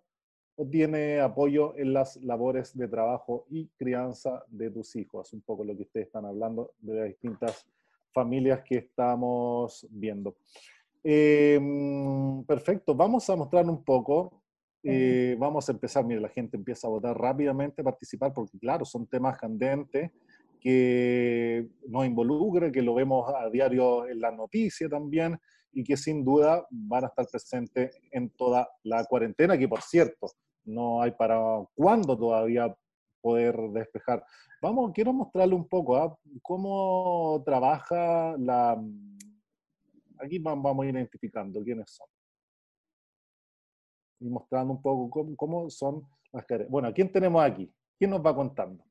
[0.57, 5.35] ¿O tiene apoyo en las labores de trabajo y crianza de tus hijos?
[5.35, 7.67] Un poco lo que ustedes están hablando de las distintas
[8.15, 10.35] familias que estamos viendo.
[11.05, 14.43] Em, perfecto, vamos a mostrar un poco
[14.89, 18.85] eh, vamos a empezar, mire, la gente empieza a votar rápidamente, a participar, porque claro,
[18.85, 20.13] son temas candentes
[20.61, 25.39] que nos involucran, que lo vemos a diario en la noticia también,
[25.73, 30.29] y que sin duda van a estar presentes en toda la cuarentena, que por cierto,
[30.65, 31.39] no hay para
[31.75, 32.75] cuándo todavía
[33.21, 34.25] poder despejar.
[34.63, 36.17] Vamos, quiero mostrarle un poco ¿ah?
[36.43, 38.81] cómo trabaja la...
[40.19, 42.07] Aquí vamos a ir identificando quiénes son
[44.21, 46.71] y mostrando un poco cómo, son las carencias.
[46.71, 47.73] Bueno, ¿quién tenemos aquí?
[47.99, 48.85] ¿Quién nos va contando?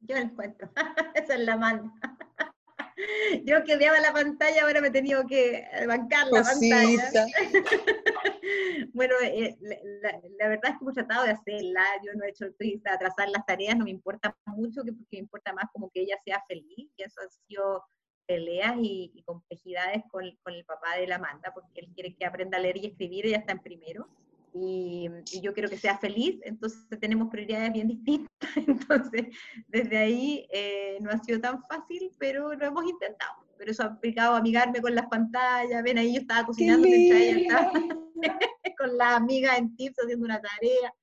[0.00, 0.68] Yo les cuento.
[1.14, 1.92] Esa es la mano.
[3.44, 7.26] Yo que veaba la pantalla, ahora me he tenido que bancar la pantalla.
[8.94, 11.82] bueno, eh, la, verdad es que hemos tratado de hacerla.
[12.04, 15.52] Yo no he hecho el atrasar las tareas, no me importa mucho, porque me importa
[15.52, 16.90] más como que ella sea feliz.
[16.96, 17.84] Y eso ha sido
[18.26, 22.56] peleas y, complejidades con, con, el papá de la Amanda, porque él quiere que aprenda
[22.56, 24.08] a leer y escribir, ella está en primero
[24.58, 25.10] y,
[25.42, 28.30] yo quiero que sea feliz, entonces tenemos prioridades bien distintas.
[28.56, 29.26] Entonces,
[29.68, 33.44] desde ahí eh, no ha sido tan fácil, pero lo hemos intentado.
[33.58, 35.82] Pero eso ha implicado amigarme con las pantallas.
[35.82, 37.72] Ven, ahí yo estaba cocinando mientras ella estaba
[38.78, 40.94] con la amiga en tips haciendo una tarea.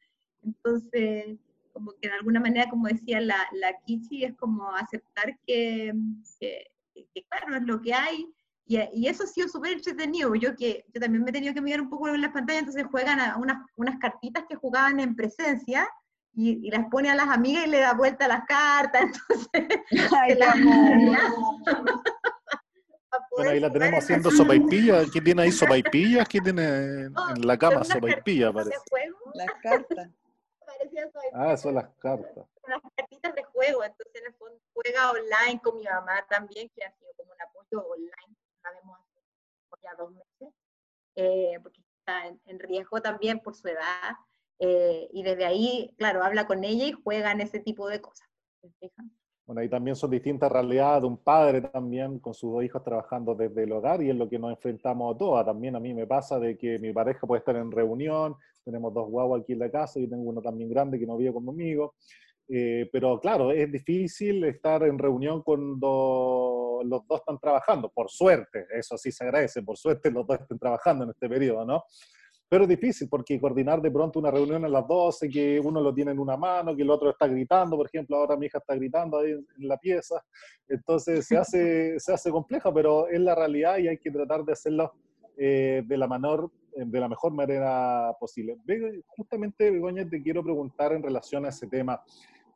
[0.44, 1.38] Entonces,
[1.72, 5.94] como que de alguna manera, como decía la, la Kichi, es como aceptar que,
[6.40, 6.72] que,
[7.14, 8.28] que, claro, es lo que hay
[8.66, 10.34] y, eso ha sido súper entretenido.
[10.36, 12.86] Yo que yo también me he tenido que mirar un poco en las pantallas, entonces
[12.90, 15.90] juegan a unas, unas cartitas que jugaban en presencia
[16.36, 19.04] y, las pone a las amigas y le da vuelta a las cartas.
[19.54, 19.80] Entonces,
[20.12, 20.38] Ay,
[23.36, 25.04] bueno, ahí la tenemos haciendo sopaipilla.
[25.12, 26.28] ¿Quién tiene ahí sopaipillas?
[26.28, 28.52] ¿Quién tiene en oh, la cama sopaipilla?
[28.52, 28.76] Parece.
[29.34, 30.10] Las cartas.
[31.34, 32.46] Ah, son las cartas.
[32.68, 36.84] Las cartitas de juego, entonces en el fondo juega online con mi mamá también, que
[36.84, 38.33] ha sido como un apoyo online
[40.04, 40.54] dos meses,
[41.16, 44.16] eh, porque está en, riesgo también por su edad,
[44.60, 48.28] eh, y desde ahí, claro, habla con ella y juega en ese tipo de cosas.
[49.46, 53.36] Bueno, ahí también son distintas realidades de un padre también con sus dos hijos trabajando
[53.36, 55.46] desde el hogar y es lo que nos enfrentamos a todas.
[55.46, 59.10] También a mí me pasa de que mi pareja puede estar en reunión, tenemos dos
[59.10, 61.96] guaguas aquí en la casa, y tengo uno también grande que no vive conmigo,
[62.50, 68.68] eh, pero claro, es difícil estar en reunión cuando los dos están trabajando, por suerte,
[68.74, 71.84] eso sí se agradece, por suerte los dos estén trabajando en este periodo, ¿no?
[72.50, 75.94] Pero es difícil porque coordinar de pronto una reunión a las 12, que uno lo
[75.94, 78.76] tiene en una mano, que el otro está gritando, por ejemplo, ahora mi hija está
[78.76, 80.24] gritando ahí en la pieza,
[80.68, 84.54] entonces se hace, se hace complejo, pero es la realidad y hay que tratar de
[84.54, 84.94] hacerlo
[85.36, 88.58] eh, de, la menor, de la mejor manera posible.
[89.08, 92.02] Justamente, Begoña, te quiero preguntar en relación a ese tema.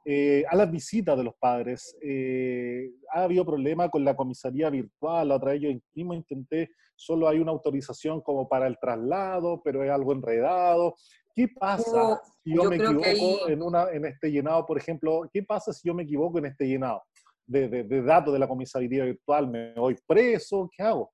[0.09, 1.97] Eh, a las visitas de los padres.
[2.01, 7.27] Eh, ha habido problema con la comisaría virtual, la otra vez yo mismo intenté, solo
[7.27, 10.95] hay una autorización como para el traslado, pero es algo enredado.
[11.35, 15.29] ¿Qué pasa si yo, me equivoco en, una, en este llenado, por ejemplo?
[15.29, 17.03] ¿Qué pasa si yo me equivoco en este llenado
[17.45, 19.49] de, de, datos de la comisaría virtual?
[19.49, 20.69] ¿Me voy preso?
[20.73, 21.11] ¿Qué hago?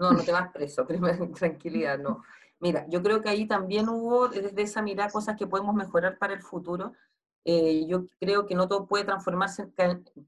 [0.00, 0.86] No, no te vas preso,
[1.38, 2.22] tranquilidad, no.
[2.58, 6.32] Mira, yo creo que ahí también hubo desde esa mirada cosas que podemos mejorar para
[6.32, 6.94] el futuro.
[7.44, 9.70] Eh, yo creo que no todo puede transformarse,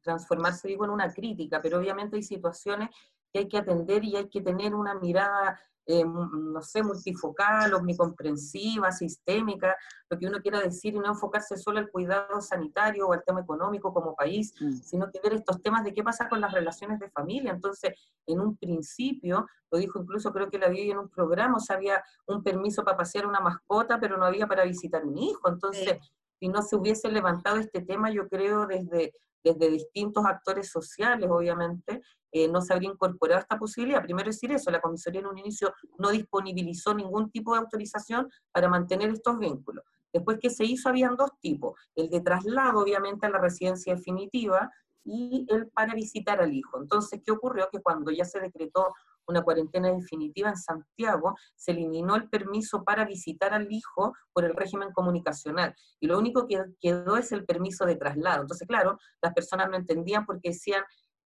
[0.02, 2.90] transformarse digo, en una crítica, pero obviamente hay situaciones
[3.32, 8.92] que hay que atender y hay que tener una mirada, eh, no sé, multifocal, omnicomprensiva,
[8.92, 9.76] sistémica,
[10.08, 13.40] lo que uno quiera decir, y no enfocarse solo al cuidado sanitario o al tema
[13.40, 14.72] económico como país, mm.
[14.74, 17.50] sino que ver estos temas de qué pasa con las relaciones de familia.
[17.50, 17.94] Entonces,
[18.26, 21.76] en un principio, lo dijo incluso creo que la vi en un programa, o sea,
[21.76, 25.48] había un permiso para pasear una mascota, pero no había para visitar un hijo.
[25.48, 25.98] Entonces,
[26.38, 32.02] si no se hubiese levantado este tema, yo creo, desde desde distintos actores sociales, obviamente,
[32.30, 34.02] eh, no se habría incorporado esta posibilidad.
[34.02, 38.68] Primero decir eso, la comisaría en un inicio no disponibilizó ningún tipo de autorización para
[38.68, 39.84] mantener estos vínculos.
[40.12, 44.70] Después que se hizo, habían dos tipos, el de traslado, obviamente, a la residencia definitiva
[45.04, 46.80] y el para visitar al hijo.
[46.80, 47.68] Entonces, ¿qué ocurrió?
[47.70, 48.94] Que cuando ya se decretó
[49.26, 54.54] una cuarentena definitiva en Santiago, se eliminó el permiso para visitar al hijo por el
[54.54, 55.74] régimen comunicacional.
[56.00, 58.42] Y lo único que quedó es el permiso de traslado.
[58.42, 60.82] Entonces, claro, las personas no entendían porque decían,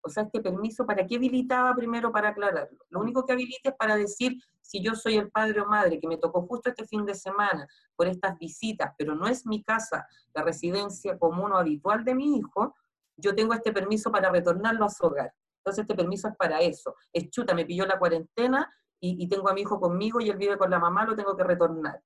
[0.06, 2.78] o sea, este permiso, ¿para qué habilitaba primero para aclararlo?
[2.90, 6.06] Lo único que habilita es para decir, si yo soy el padre o madre que
[6.06, 7.66] me tocó justo este fin de semana
[7.96, 12.36] por estas visitas, pero no es mi casa, la residencia común o habitual de mi
[12.36, 12.74] hijo,
[13.16, 15.32] yo tengo este permiso para retornarlo a su hogar.
[15.66, 16.94] Entonces este permiso es para eso.
[17.12, 20.56] Es chuta, me pilló la cuarentena y, tengo a mi hijo conmigo y él vive
[20.56, 22.00] con la mamá, lo tengo que retornar.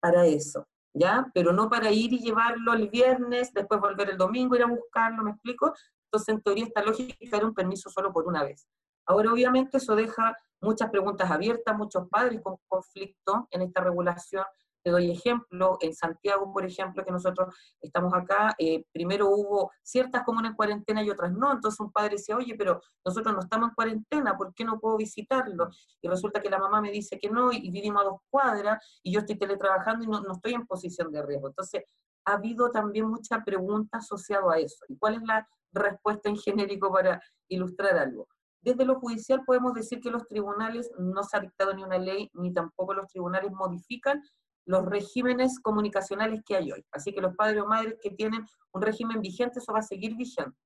[0.00, 1.30] Para eso, ¿ya?
[1.34, 5.22] Pero no para ir y llevarlo el viernes, después volver el domingo, ir a buscarlo,
[5.22, 5.74] ¿me explico?
[6.06, 8.66] Entonces en teoría esta lógica era un permiso solo por una vez.
[9.06, 14.44] Ahora obviamente eso deja muchas preguntas abiertas, muchos padres con conflicto en esta regulación
[14.84, 20.24] te doy ejemplo, en Santiago, por ejemplo, que nosotros estamos acá, eh, primero hubo ciertas
[20.24, 23.70] comunas en cuarentena y otras no, entonces un padre decía, oye, pero nosotros no estamos
[23.70, 25.70] en cuarentena, ¿por qué no puedo visitarlo?
[26.02, 29.10] Y resulta que la mamá me dice que no, y vivimos a dos cuadras, y
[29.10, 31.48] yo estoy teletrabajando y no, no estoy en posición de riesgo.
[31.48, 31.82] Entonces,
[32.26, 34.84] ha habido también mucha pregunta asociada a eso.
[34.88, 38.28] ¿Y cuál es la respuesta en genérico para ilustrar algo?
[38.60, 42.30] Desde lo judicial podemos decir que los tribunales no se ha dictado ni una ley,
[42.34, 44.22] ni tampoco los tribunales modifican
[44.66, 46.84] los regímenes comunicacionales que hay hoy.
[46.92, 50.16] Así que los padres o madres que tienen un régimen vigente, eso va a seguir
[50.16, 50.56] vigente.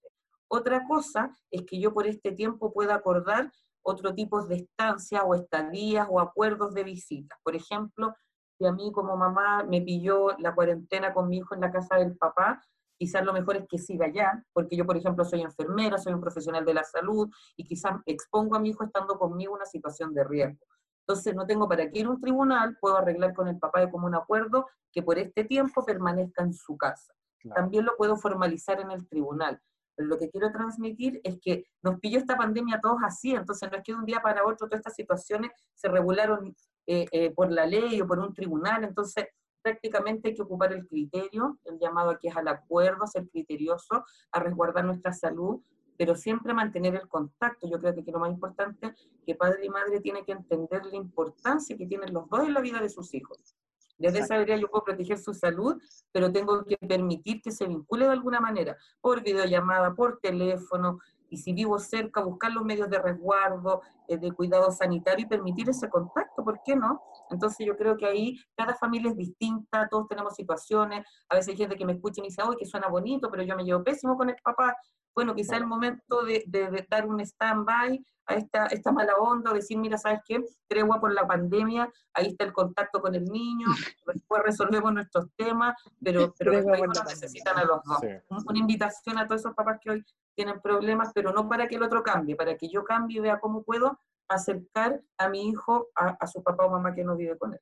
[0.48, 5.34] Otra cosa es que yo por este tiempo pueda acordar otro tipo de estancias o
[5.34, 7.38] estadías o acuerdos de visita.
[7.42, 8.14] Por ejemplo,
[8.58, 11.96] si a mí como mamá me pilló la cuarentena con mi hijo en la casa
[11.96, 12.62] del papá,
[12.98, 16.20] quizás lo mejor es que siga allá, porque yo, por ejemplo, soy enfermera, soy un
[16.20, 20.24] profesional de la salud y quizás expongo a mi hijo estando conmigo una situación de
[20.24, 20.66] riesgo.
[21.08, 23.90] Entonces no tengo para qué ir a un tribunal, puedo arreglar con el papá de
[23.90, 27.14] común acuerdo que por este tiempo permanezca en su casa.
[27.54, 29.58] También lo puedo formalizar en el tribunal.
[29.96, 33.78] Pero lo que quiero transmitir es que nos pilló esta pandemia todos así, entonces no
[33.78, 36.54] es que de un día para otro todas estas situaciones se regularon
[36.86, 39.28] eh, eh, por la ley o por un tribunal, entonces
[39.62, 44.04] prácticamente hay que ocupar el criterio, el llamado aquí es al acuerdo, a ser criterioso,
[44.30, 45.62] a resguardar nuestra salud,
[45.98, 47.68] pero siempre mantener el contacto.
[47.68, 48.94] Yo creo que, lo más importante
[49.26, 52.60] que padre y madre tienen que entender la importancia que tienen los dos en la
[52.60, 53.56] vida de sus hijos.
[53.98, 55.76] Desde esa área yo puedo proteger su salud,
[56.12, 61.36] pero tengo que permitir que se vincule de alguna manera, por videollamada, por teléfono, y
[61.36, 65.88] si vivo cerca, buscar los medios de resguardo, eh, de cuidado sanitario y permitir ese
[65.88, 67.02] contacto, ¿por qué no?
[67.30, 71.56] Entonces yo creo que ahí cada familia es distinta, todos tenemos situaciones, a veces hay
[71.56, 73.84] gente que me escucha y me dice, oye, que suena bonito, pero yo me llevo
[73.84, 74.76] pésimo con el papá,
[75.18, 76.44] bueno, quizá el momento de,
[76.88, 80.44] dar un stand-by a esta, esta mala onda, o decir, mira, ¿sabes qué?
[80.68, 83.66] Tregua por la pandemia, ahí está el contacto con el niño,
[84.06, 87.98] después resolvemos nuestros temas, pero, pero nos necesitan a los dos.
[88.46, 90.04] Una invitación a todos esos papás que hoy
[90.36, 93.40] tienen problemas, pero no para que el otro cambie, para que yo cambie y vea
[93.40, 93.98] cómo puedo
[94.28, 97.60] acercar a mi hijo a, a su papá o mamá que no vive con él.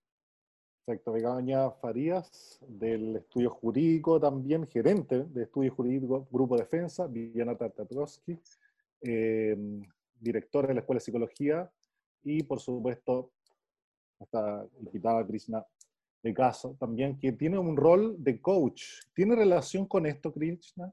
[0.86, 8.38] Perfecto, Begoña Farías, del estudio jurídico también, gerente de estudio jurídico Grupo Defensa, Viviana Tartatrowski,
[9.00, 9.56] eh,
[10.20, 11.72] directora de la Escuela de Psicología,
[12.22, 13.32] y por supuesto,
[14.20, 15.66] esta invitada Krishna
[16.22, 18.84] de caso también, que tiene un rol de coach.
[19.12, 20.92] ¿Tiene relación con esto, Krishna?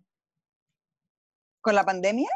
[1.62, 2.32] ¿Con la pandemia?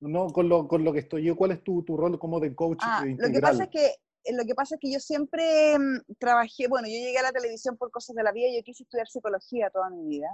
[0.00, 1.36] No, con lo, con lo que estoy yo.
[1.36, 3.32] ¿Cuál es tu, tu rol como de coach ah, integral?
[3.32, 6.88] Lo que pasa es que lo que pasa es que yo siempre mm, trabajé, bueno,
[6.88, 9.90] yo llegué a la televisión por cosas de la vida, yo quise estudiar psicología toda
[9.90, 10.28] mi vida.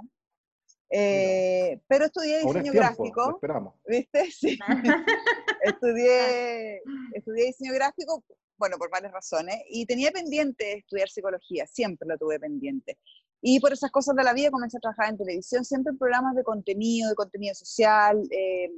[0.89, 3.31] Eh, pero estudié diseño gráfico.
[3.35, 3.75] Esperamos.
[3.87, 4.25] ¿Viste?
[4.31, 4.59] Sí.
[5.61, 6.81] estudié,
[7.13, 8.23] estudié diseño gráfico,
[8.57, 12.97] bueno, por varias razones, y tenía pendiente estudiar psicología, siempre lo tuve pendiente.
[13.41, 16.35] Y por esas cosas de la vida comencé a trabajar en televisión, siempre en programas
[16.35, 18.71] de contenido, de contenido social, eh,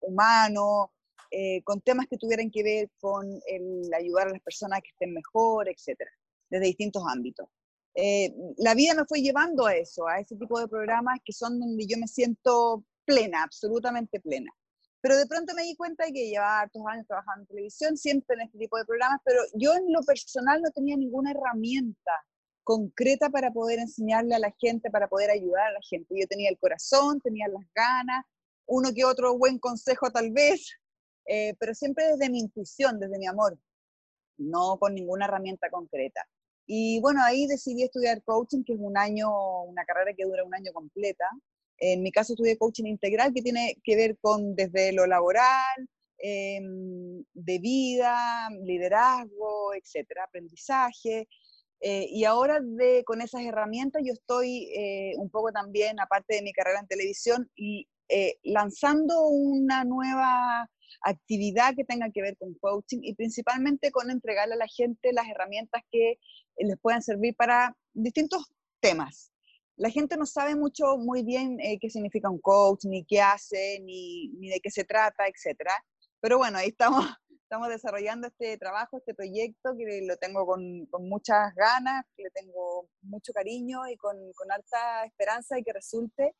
[0.00, 0.92] humano,
[1.30, 5.12] eh, con temas que tuvieran que ver con el ayudar a las personas que estén
[5.12, 6.10] mejor, etcétera,
[6.50, 7.48] desde distintos ámbitos.
[7.94, 11.60] Eh, la vida me fue llevando a eso, a ese tipo de programas que son
[11.60, 14.50] donde yo me siento plena, absolutamente plena.
[15.00, 18.36] Pero de pronto me di cuenta de que llevaba hartos años trabajando en televisión, siempre
[18.36, 22.12] en este tipo de programas, pero yo en lo personal no tenía ninguna herramienta
[22.64, 26.18] concreta para poder enseñarle a la gente, para poder ayudar a la gente.
[26.18, 28.24] Yo tenía el corazón, tenía las ganas,
[28.66, 30.72] uno que otro buen consejo tal vez,
[31.26, 33.58] eh, pero siempre desde mi intuición, desde mi amor,
[34.38, 36.26] no con ninguna herramienta concreta.
[36.66, 40.54] Y bueno, ahí decidí estudiar coaching, que es un año, una carrera que dura un
[40.54, 41.26] año completa.
[41.78, 47.22] En mi caso estudié coaching integral que tiene que ver con desde lo laboral, em,
[47.34, 51.28] de vida, liderazgo, etcétera, aprendizaje.
[51.80, 56.42] Eh, y ahora de, con esas herramientas yo estoy eh, un poco también, aparte de
[56.42, 60.68] mi carrera en televisión, y eh, lanzando una nueva
[61.02, 65.28] actividad que tenga que ver con coaching y principalmente con entregarle a la gente las
[65.28, 66.18] herramientas que
[66.58, 69.30] les puedan servir para distintos temas.
[69.76, 74.28] La gente no sabe mucho, muy bien qué significa un coach, ni qué hace, ni,
[74.28, 75.68] ni de qué se trata, etc.
[76.20, 77.04] Pero bueno, ahí estamos
[77.54, 82.30] estamos desarrollando este trabajo, este proyecto, que lo tengo con, con muchas ganas, que le
[82.30, 86.34] tengo mucho cariño y con, con alta esperanza de que resulte,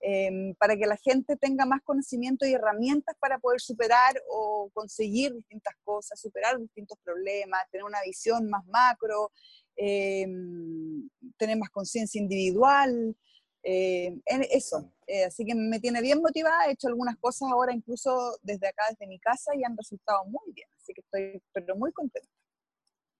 [0.00, 5.34] em, para que la gente tenga más conocimiento y herramientas para poder superar o conseguir
[5.34, 9.32] distintas cosas, superar distintos problemas, tener una visión más macro,
[9.76, 13.16] em, tener más conciencia individual.
[13.62, 14.16] Eh,
[14.50, 18.68] eso, eh, así que me tiene bien motivada, he hecho algunas cosas ahora incluso desde
[18.68, 22.28] acá, desde mi casa, y han resultado muy bien, así que estoy pero muy contenta.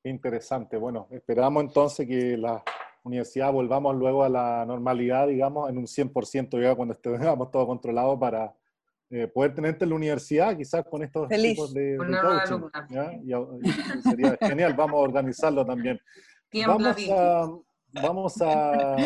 [0.05, 2.63] Interesante, bueno, esperamos entonces que la
[3.09, 7.19] universidad volvamos luego a la normalidad, digamos, en un 100% ya cuando estemos
[7.51, 8.55] todo controlado para
[9.11, 12.69] eh, poder tenerte en la universidad, quizás con estos tipos de, coaching.
[13.25, 15.99] Y, sería genial, vamos a organizarlo también.
[16.67, 17.49] Vamos a,
[18.03, 18.97] vamos a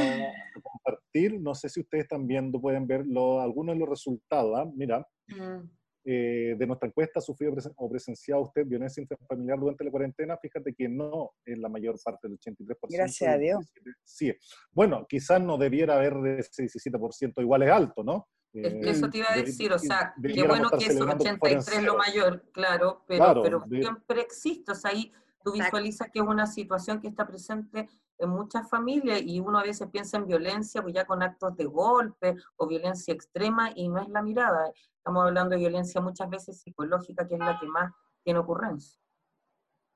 [0.62, 3.05] compartir, no sé si ustedes están viendo, pueden ver
[3.40, 4.59] algunos de los resultados.
[4.59, 4.70] ¿ah?
[4.74, 5.68] Mira, mm.
[6.05, 10.36] Eh, de nuestra encuesta, ¿sufrió o presenciado usted violencia intrafamiliar durante la cuarentena?
[10.36, 12.76] Fíjate que no en la mayor parte del 83%.
[12.90, 13.72] Gracias a Dios.
[14.03, 14.34] Sí.
[14.72, 18.28] Bueno, quizás no debiera haber de ese 17%, igual es alto, ¿no?
[18.55, 23.03] eso te iba a decir, o sea, qué bueno que es 83 lo mayor, claro,
[23.07, 25.11] pero, pero siempre existe, o sea, ahí
[25.42, 27.88] tú visualizas que es una situación que está presente
[28.18, 31.64] en muchas familias y uno a veces piensa en violencia, pues ya con actos de
[31.64, 34.70] golpe o violencia extrema y no es la mirada.
[35.03, 37.92] Estamos hablando de violencia muchas veces psicológica, que es la que más
[38.22, 39.00] tiene ocurrencia.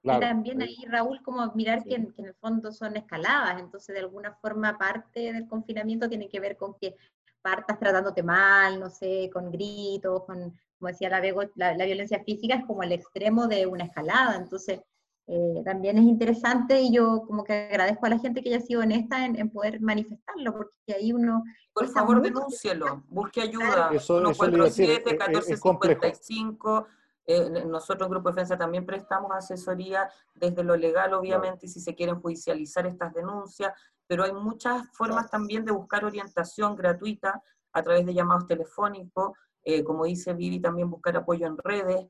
[0.02, 4.34] y también ahí, Raúl, como mirar que, en, el fondo son escaladas, entonces de alguna
[4.34, 6.96] forma parte del confinamiento tiene que ver con que
[7.40, 11.20] partas tratándote mal, no sé, con gritos, con, como decía la,
[11.54, 14.80] la, la violencia física es como el extremo de una escalada, entonces
[15.28, 18.82] eh, también es interesante y yo como que agradezco a la gente que haya sido
[18.82, 21.42] honesta en, en poder manifestarlo, porque ahí uno...
[21.72, 23.90] Por favor, denúncielo, busque ayuda.
[23.92, 26.86] Eso, 147 1455
[27.28, 32.86] eh, nosotros, Grupo Defensa, también prestamos asesoría desde lo legal, obviamente, si se quieren judicializar
[32.86, 33.72] estas denuncias,
[34.06, 39.82] pero hay muchas formas también de buscar orientación gratuita a través de llamados telefónicos, eh,
[39.82, 42.06] como dice Vivi, también buscar apoyo en redes,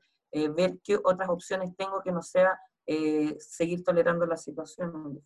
[0.55, 5.21] ver qué otras opciones tengo que no sea eh, seguir tolerando la situación.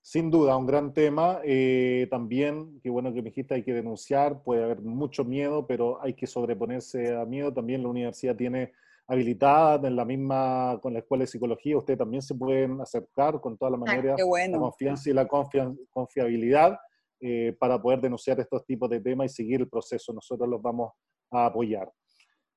[0.00, 1.40] Sin duda, un gran tema.
[1.42, 6.00] Eh, también, qué bueno que me dijiste, hay que denunciar, puede haber mucho miedo, pero
[6.02, 7.52] hay que sobreponerse a miedo.
[7.52, 8.72] También la universidad tiene
[9.06, 13.56] habilitada en la misma, con la escuela de psicología, ustedes también se pueden acercar con
[13.56, 16.78] toda la ah, manera, la confianza y la confiabilidad
[17.20, 20.12] eh, para poder denunciar estos tipos de temas y seguir el proceso.
[20.12, 20.92] Nosotros los vamos
[21.30, 21.90] a apoyar.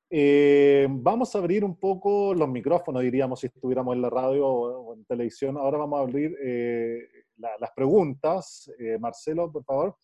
[0.10, 4.94] Eh, vamos a abrir un poco los micrófonos, diríamos, si estuviéramos en la radio o,
[4.96, 5.58] en televisión.
[5.58, 7.00] Ahora vamos a abrir eh,
[7.38, 9.98] las preguntas, eh, Marcelo, por favor,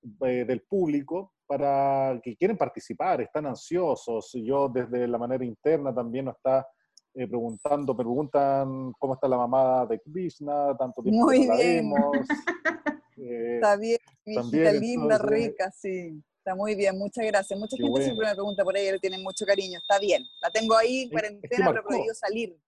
[0.00, 4.32] del público, para que quieren participar, están ansiosos.
[4.34, 6.66] Yo desde la manera interna también nos está
[7.12, 11.92] preguntando, preguntan cómo está la mamá de Krishna, tanto tiempo Muy bien.
[13.16, 16.20] está bien, mi hijita linda, rica, sí.
[16.42, 17.56] Está muy bien, muchas gracias.
[17.56, 19.78] Mucha gente siempre me pregunta por ella, le tienen mucho cariño.
[19.78, 22.58] Está bien, la tengo ahí en cuarentena, pero podido salir.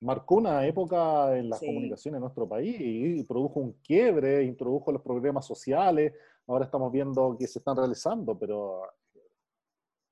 [0.00, 5.02] Marcó una época en las comunicaciones en nuestro país y produjo un quiebre, introdujo los
[5.02, 6.14] problemas sociales.
[6.48, 8.82] Ahora estamos viendo que se están realizando, pero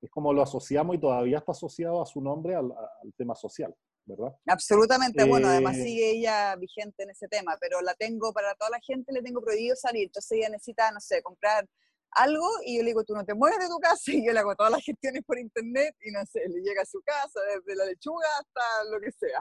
[0.01, 2.73] es como lo asociamos y todavía está asociado a su nombre al,
[3.17, 4.37] tema social, ¿verdad?
[4.47, 8.71] Absolutamente, bueno, además eh, sigue ella vigente en ese tema, pero la tengo para toda
[8.71, 11.69] la gente, le tengo prohibido salir, entonces ella necesita, no sé, comprar
[12.15, 14.41] algo y yo le digo, tú no te mueves de tu casa y yo le
[14.41, 17.77] hago todas las gestiones por internet y no sé, le llega a su casa desde
[17.77, 19.41] la lechuga hasta lo que sea.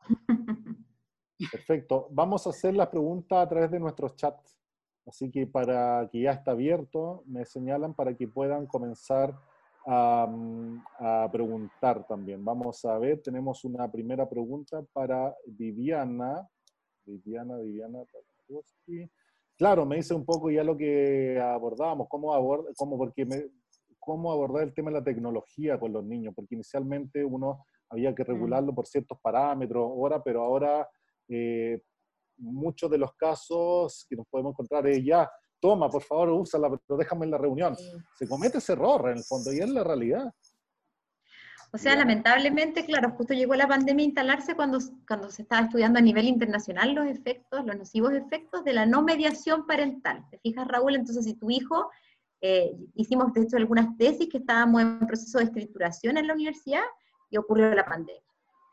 [1.50, 2.08] Perfecto.
[2.10, 4.56] Vamos a hacer las preguntas a través de nuestros chats.
[5.06, 9.36] Así que para que ya está abierto, me señalan para que puedan comenzar
[9.86, 10.28] a,
[10.98, 12.44] a preguntar también.
[12.44, 16.48] Vamos a ver, tenemos una primera pregunta para Viviana.
[17.04, 18.04] Viviana, Viviana.
[19.62, 23.44] Claro, me dice un poco ya lo que abordábamos, cómo, abord, cómo, porque me,
[24.00, 28.24] cómo abordar el tema de la tecnología con los niños, porque inicialmente uno había que
[28.24, 28.26] mm.
[28.26, 30.88] regularlo por ciertos parámetros, ahora, pero ahora
[31.28, 31.80] eh,
[32.38, 36.98] muchos de los casos que nos podemos encontrar es ya toma, por favor, úsala, pero
[36.98, 37.76] déjame en la reunión.
[38.18, 40.28] Se comete ese error en el fondo y es la realidad.
[41.74, 45.98] O sea, lamentablemente, claro, justo llegó la pandemia a instalarse cuando, cuando se estaba estudiando
[45.98, 50.22] a nivel internacional los efectos, los nocivos efectos de la no mediación parental.
[50.30, 50.96] ¿Te fijas, Raúl?
[50.96, 51.90] Entonces, si tu hijo,
[52.42, 56.82] eh, hicimos de hecho algunas tesis que estábamos en proceso de escrituración en la universidad
[57.30, 58.20] y ocurrió la pandemia.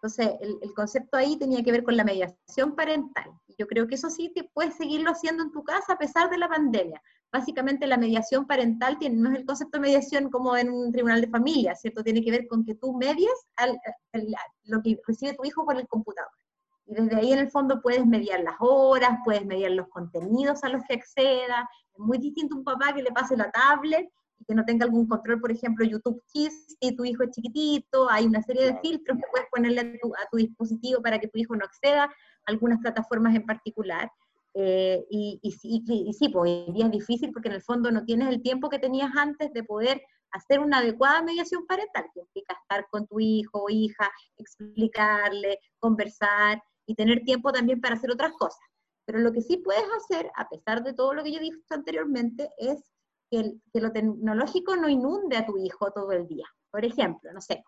[0.02, 3.32] Entonces, el, concepto ahí tenía que ver con la mediación parental.
[3.58, 6.38] Yo creo que eso sí te puedes seguirlo haciendo en tu casa a pesar de
[6.38, 7.02] la pandemia.
[7.32, 11.22] Básicamente la mediación parental tiene, no es el concepto de mediación como en un tribunal
[11.22, 12.04] de familia, ¿cierto?
[12.04, 13.30] Tiene que ver con que tú medies
[14.64, 16.32] lo que recibe tu hijo por el computador.
[16.88, 20.70] Y desde ahí en el fondo puedes mediar las horas, puedes mediar los contenidos a
[20.70, 21.70] los que acceda.
[21.94, 24.10] Es muy distinto un papá que le pase la tablet
[24.48, 28.26] que no tenga algún control, por ejemplo, YouTube Kids, y tu hijo es chiquitito, hay
[28.26, 31.66] una serie de filtros que puedes ponerle a tu, dispositivo para que tu hijo no
[31.66, 32.12] acceda a
[32.46, 34.12] algunas plataformas en particular.
[34.62, 38.28] Eh, y, y, sí, pues hoy día es difícil porque en el fondo no tienes
[38.28, 40.02] el tiempo que tenías antes de poder
[40.32, 46.62] hacer una adecuada mediación parental, que implica estar con tu hijo o hija, explicarle, conversar
[46.86, 48.60] y tener tiempo también para hacer otras cosas.
[49.06, 52.50] Pero lo que sí puedes hacer, a pesar de todo lo que yo dije anteriormente,
[52.58, 52.92] es
[53.32, 56.48] que, lo tecnológico no inunde a tu hijo todo el día.
[56.70, 57.64] Por ejemplo, no sé,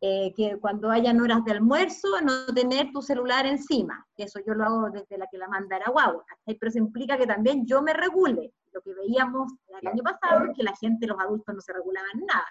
[0.00, 4.06] eh, que cuando hayan horas de almuerzo no tener tu celular encima.
[4.16, 6.22] Eso yo lo hago desde la que la manda a guau.
[6.44, 8.52] Pero eso implica que también yo me regule.
[8.72, 12.20] Lo que veíamos el año pasado es que la gente, los adultos no se regulaban
[12.26, 12.46] nada.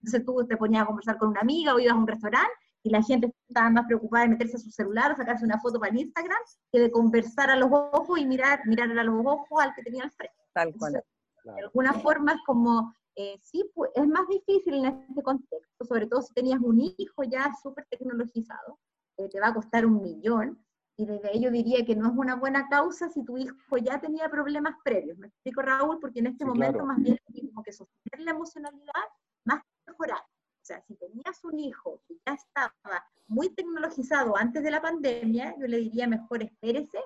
[0.00, 2.90] Entonces tú te ponías a conversar con una amiga o ibas a un restaurante y
[2.90, 5.92] la gente estaba más preocupada de meterse a su celular o sacarse una foto para
[5.92, 6.38] el Instagram
[6.72, 10.04] que de conversar a los ojos y mirar, mirar a los ojos al que tenía
[10.04, 10.36] al frente.
[10.52, 11.02] Tal cual.
[11.44, 16.22] De alguna forma es como, eh, sí, es más difícil en este contexto, sobre todo
[16.22, 18.78] si tenías un hijo ya súper tecnologizado,
[19.16, 20.64] eh, te va a costar un millón,
[20.96, 24.28] y desde ello diría que no es una buena causa si tu hijo ya tenía
[24.28, 25.18] problemas previos.
[25.18, 29.04] Me explico, Raúl, porque en este momento más bien como que sostener la emocionalidad
[29.44, 30.20] más que mejorar.
[30.20, 35.56] O sea, si tenías un hijo que ya estaba muy tecnologizado antes de la pandemia,
[35.58, 36.98] yo le diría mejor espérese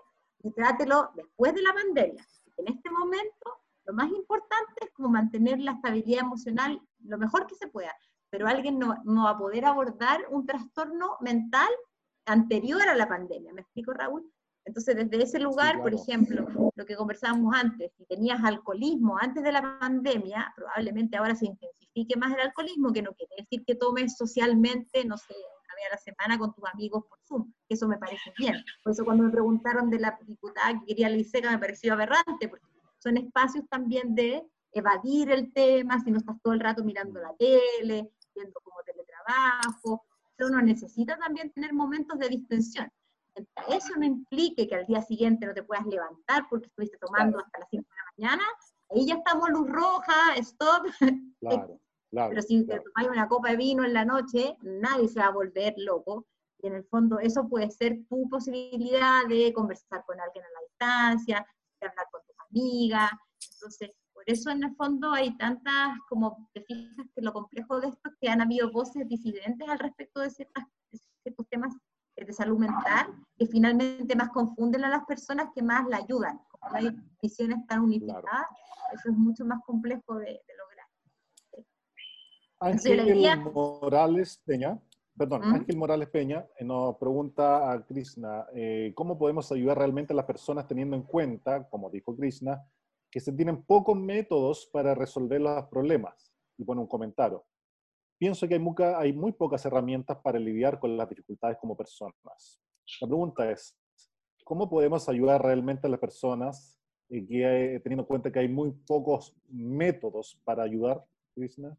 [0.42, 2.26] y trátelo después de la pandemia.
[2.58, 7.55] En este momento lo más importante es como mantener la estabilidad emocional lo mejor que
[7.55, 7.93] se pueda,
[8.30, 11.70] pero alguien no, no va a poder abordar un trastorno mental
[12.26, 13.53] anterior a la pandemia.
[13.53, 14.30] ¿Me explico, Raúl?
[14.64, 19.51] Entonces, desde ese lugar, por ejemplo, lo que conversábamos antes, si tenías alcoholismo antes de
[19.51, 24.16] la pandemia, probablemente ahora se intensifique más el alcoholismo, que no quiere decir que tomes
[24.16, 27.89] socialmente, no sé, una vez a la semana con tus amigos por Zoom, que eso
[27.89, 28.55] me parece bien.
[28.85, 32.49] Por eso cuando me preguntaron de la diputada que quería la ISECA me pareció aberrante,
[32.49, 32.66] porque
[33.03, 37.34] son espacios también de evadir el tema, si no estás todo el rato mirando la
[37.36, 40.05] tele, viendo como teletrabajo,
[40.44, 42.90] uno necesita también tener momentos de distensión.
[43.68, 47.61] Eso no implique que al día siguiente no te puedas levantar porque estuviste tomando hasta
[47.61, 48.44] las 5 de la mañana,
[48.90, 50.86] ahí ya estamos luz roja, stop.
[51.40, 51.80] Claro,
[52.11, 55.26] claro, pero si te tomas una copa de vino en la noche, nadie se va
[55.26, 56.26] a volver loco.
[56.59, 60.61] Y en el fondo eso puede ser tu posibilidad de conversar con alguien a la
[60.68, 61.46] distancia,
[61.80, 62.20] de hablar con
[62.53, 63.11] amiga.
[63.55, 67.88] Entonces, por eso en el fondo hay tantas, como te fijas que lo complejo de
[67.88, 70.64] esto es que han habido voces disidentes al respecto de, ciertas,
[71.22, 71.74] ciertos temas
[72.16, 76.40] de salud mental que finalmente más confunden a las personas que más la ayudan.
[76.50, 76.90] Como hay
[77.20, 78.46] visiones tan unificadas,
[78.92, 80.86] eso es mucho más complejo de, lograr.
[82.61, 84.78] Ángel Morales Peña,
[85.16, 90.16] perdón, Ángel Morales Peña eh, nos pregunta a Krishna, eh, ¿cómo podemos ayudar realmente a
[90.16, 92.64] las personas teniendo en cuenta, como dijo Krishna,
[93.10, 96.32] que se tienen pocos métodos para resolver los problemas?
[96.56, 97.44] Y pone un comentario.
[98.18, 98.62] Pienso que hay,
[98.96, 102.60] hay muy pocas herramientas para lidiar con las dificultades como personas.
[103.00, 103.76] La pregunta es,
[104.44, 108.70] ¿cómo podemos ayudar realmente a las personas eh, que, teniendo en cuenta que hay muy
[108.70, 111.04] pocos métodos para ayudar,
[111.34, 111.76] Krishna?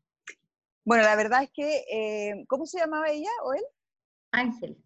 [0.85, 3.63] Bueno, la verdad es que, eh, ¿cómo se llamaba ella o él?
[4.31, 4.77] Ángel.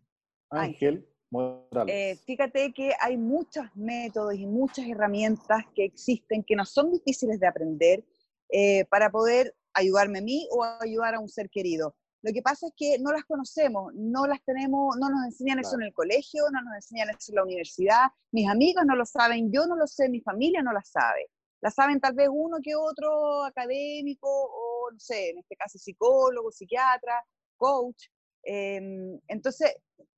[0.50, 1.94] Ángel Morales.
[1.94, 7.40] Eh, fíjate que hay muchos métodos y muchas herramientas que existen que no son difíciles
[7.40, 8.06] de aprender
[8.50, 11.96] eh, para poder ayudarme a mí o ayudar a un ser querido.
[12.22, 15.76] Lo que pasa es que no las conocemos, no las tenemos, no nos enseñan eso
[15.76, 19.52] en el colegio, no nos enseñan eso en la universidad, mis amigos no lo saben,
[19.52, 21.30] yo no lo sé, mi familia no la sabe.
[21.62, 26.52] La saben tal vez uno que otro académico o, no sé, en este caso psicólogo,
[26.52, 27.24] psiquiatra,
[27.56, 28.06] coach.
[28.44, 29.76] Em, entonces,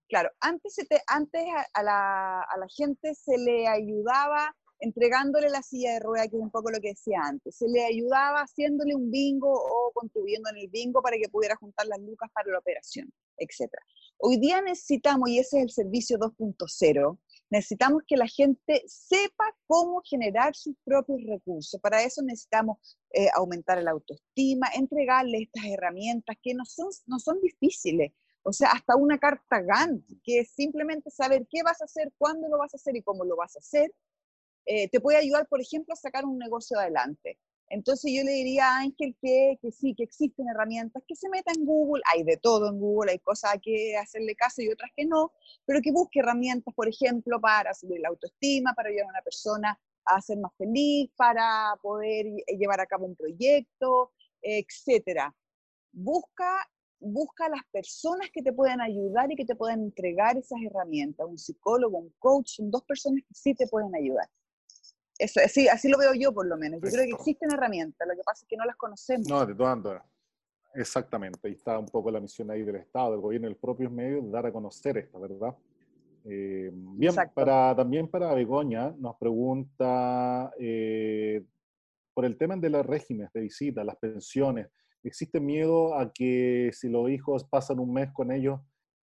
[0.08, 0.76] claro, antes,
[1.08, 6.36] antes a, la, a, la, gente se le ayudaba entregándole la silla de rueda, que
[6.36, 7.58] es un poco lo que decía antes.
[7.58, 11.88] Se le ayudaba haciéndole un bingo o contribuyendo en el bingo para que pudiera juntar
[11.88, 13.72] las lucas para la operación, etc.
[14.18, 17.18] Hoy día necesitamos, y ese es el servicio 2.0,
[17.50, 21.80] necesitamos que la gente sepa cómo generar sus propios recursos.
[21.82, 27.42] Para eso necesitamos eh, aumentar la autoestima, entregarle estas herramientas que no son, no son
[27.42, 28.12] difíciles.
[28.44, 32.48] O sea, hasta una carta Gantt, que es simplemente saber qué vas a hacer, cuándo
[32.48, 33.94] lo vas a hacer y cómo lo vas a hacer,
[34.66, 37.40] eh, te puede ayudar, por ejemplo, a sacar un negocio adelante.
[37.70, 41.52] Entonces yo le diría a Ángel que, que, sí, que existen herramientas, que se meta
[41.56, 45.06] en Google, hay de todo en Google, hay cosas que hacerle caso y otras que
[45.06, 45.32] no,
[45.66, 49.80] pero que busque herramientas, por ejemplo, para subir la autoestima, para ayudar a una persona
[50.06, 52.26] a ser más feliz, para poder
[52.58, 54.12] llevar a cabo un proyecto,
[54.42, 55.36] etcétera.
[55.92, 56.68] Busca,
[57.00, 61.38] busca las personas que te puedan ayudar y que te puedan entregar esas herramientas, un
[61.38, 64.28] psicólogo, un coach, son dos personas que sí te pueden ayudar.
[65.20, 66.80] Eso, así, así lo veo yo por lo menos.
[66.82, 69.28] Yo creo que existen herramientas, lo que pasa es que no las conocemos.
[69.28, 70.04] No, de todas maneras.
[70.74, 74.22] Exactamente, ahí está un poco la misión ahí del Estado, del gobierno, del propio medio,
[74.22, 75.56] dar a conocer esto, ¿verdad?
[76.26, 81.44] Eh, bien, para, también para Begoña nos pregunta eh,
[82.14, 84.68] por el tema de los regímenes de visita, las pensiones.
[85.04, 88.60] ¿Existe miedo a que si los hijos pasan un mes con ellos,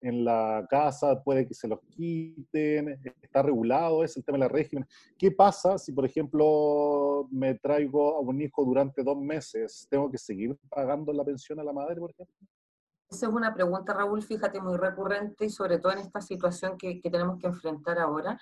[0.07, 4.48] en la casa, puede que se los quiten, está regulado, es el tema de la
[4.48, 4.86] régimen.
[5.18, 9.86] ¿Qué pasa si, por ejemplo, me traigo a un hijo durante dos meses?
[9.90, 12.34] ¿Tengo que seguir pagando la pensión a la madre, por ejemplo?
[13.11, 17.00] Esa es una pregunta, Raúl, fíjate, muy recurrente y sobre todo en esta situación que,
[17.00, 18.38] que tenemos que enfrentar ahora,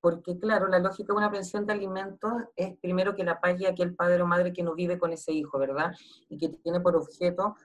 [0.00, 3.94] porque claro, la lógica de una pensión de alimentos es primero que la pague aquel
[3.94, 5.92] padre o madre que no vive con ese hijo, ¿verdad?
[6.28, 7.56] Y que tiene por objeto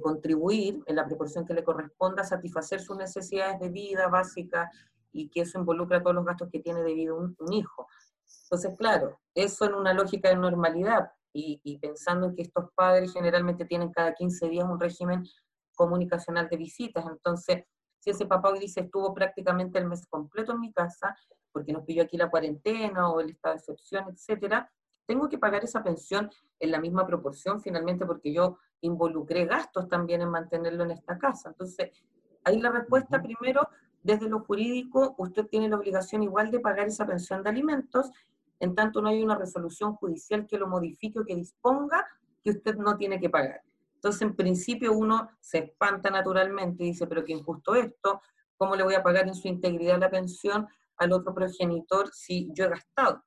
[0.00, 4.70] contribuir en la proporción que le corresponda a satisfacer sus necesidades de vida básicas
[5.12, 7.86] y que eso involucra todos los gastos que tiene debido un, un hijo.
[8.44, 13.12] Entonces, claro, eso en una lógica de normalidad y, y, pensando en que estos padres
[13.12, 15.24] generalmente tienen cada 15 días un régimen
[15.74, 17.64] comunicacional de visitas, entonces,
[17.98, 21.16] si ese papá hoy dice estuvo prácticamente el mes completo en mi casa,
[21.52, 24.70] porque nos pidió aquí la cuarentena o el estado de excepción, etcétera,
[25.06, 26.30] tengo que pagar esa pensión
[26.60, 31.50] en la misma proporción finalmente porque yo involucré gastos también en mantenerlo en esta casa.
[31.50, 31.90] Entonces,
[32.44, 33.68] ahí la respuesta primero,
[34.02, 38.10] desde lo jurídico, usted tiene la obligación igual de pagar esa pensión de alimentos,
[38.60, 42.06] en tanto no hay una resolución judicial que lo modifique o que disponga
[42.42, 43.62] que usted no tiene que pagar.
[43.94, 48.20] Entonces, en principio uno se espanta naturalmente y dice, pero qué injusto esto,
[48.56, 50.68] ¿cómo le voy a pagar en su integridad la pensión
[50.98, 53.24] al otro progenitor si yo he gastado?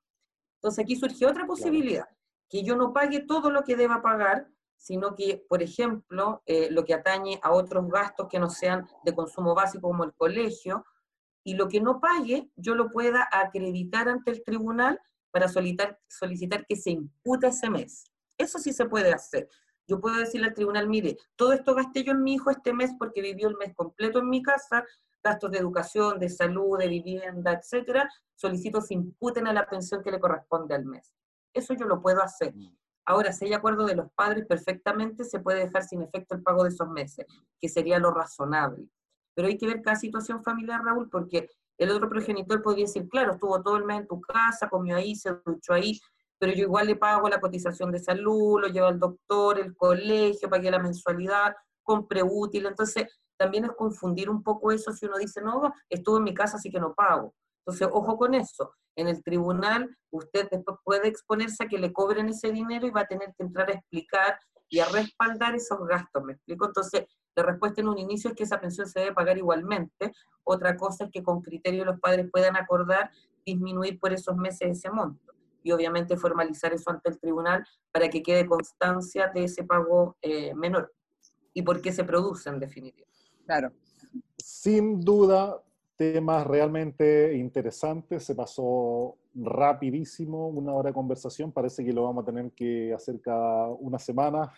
[0.54, 2.06] Entonces aquí surgió otra posibilidad,
[2.48, 4.48] que yo no pague todo lo que deba pagar,
[4.78, 9.14] sino que, por ejemplo, eh, lo que atañe a otros gastos que no sean de
[9.14, 10.84] consumo básico como el colegio,
[11.44, 15.00] y lo que no pague yo lo pueda acreditar ante el tribunal
[15.30, 18.04] para solicitar, solicitar que se impute ese mes.
[18.36, 19.48] Eso sí se puede hacer.
[19.86, 22.92] Yo puedo decirle al tribunal, mire, todo esto gasté yo en mi hijo este mes
[22.98, 24.84] porque vivió el mes completo en mi casa,
[25.22, 30.10] gastos de educación, de salud, de vivienda, etcétera, solicito se imputen a la pensión que
[30.10, 31.14] le corresponde al mes.
[31.54, 32.52] Eso yo lo puedo hacer.
[33.08, 36.62] Ahora, si hay acuerdo de los padres, perfectamente se puede dejar sin efecto el pago
[36.62, 37.24] de esos meses,
[37.58, 38.86] que sería lo razonable.
[39.34, 41.48] Pero hay que ver cada situación familiar, Raúl, porque
[41.78, 45.16] el otro progenitor podría decir, claro, estuvo todo el mes en tu casa, comió ahí,
[45.16, 45.98] se duchó ahí,
[46.38, 50.50] pero yo igual le pago la cotización de salud, lo llevo al doctor, el colegio,
[50.50, 52.66] pagué la mensualidad, compré útil.
[52.66, 53.06] Entonces,
[53.38, 56.70] también es confundir un poco eso si uno dice, no, estuvo en mi casa, así
[56.70, 57.34] que no pago.
[57.68, 58.72] Entonces, ojo con eso.
[58.96, 63.02] En el tribunal, usted después puede exponerse a que le cobren ese dinero y va
[63.02, 64.40] a tener que entrar a explicar
[64.70, 66.64] y a respaldar esos gastos, ¿me explico?
[66.64, 67.04] Entonces,
[67.36, 70.12] la respuesta en un inicio es que esa pensión se debe pagar igualmente.
[70.44, 73.10] Otra cosa es que con criterio los padres puedan acordar
[73.44, 75.34] disminuir por esos meses ese monto.
[75.62, 80.54] Y obviamente formalizar eso ante el tribunal para que quede constancia de ese pago eh,
[80.54, 80.90] menor
[81.52, 83.08] y por qué se produce en definitiva.
[83.44, 83.72] Claro.
[84.38, 85.62] Sin duda,
[85.98, 88.24] temas realmente interesantes.
[88.24, 91.52] Se pasó rapidísimo una hora de conversación.
[91.52, 94.50] Parece que lo vamos a tener que hacer cada una semana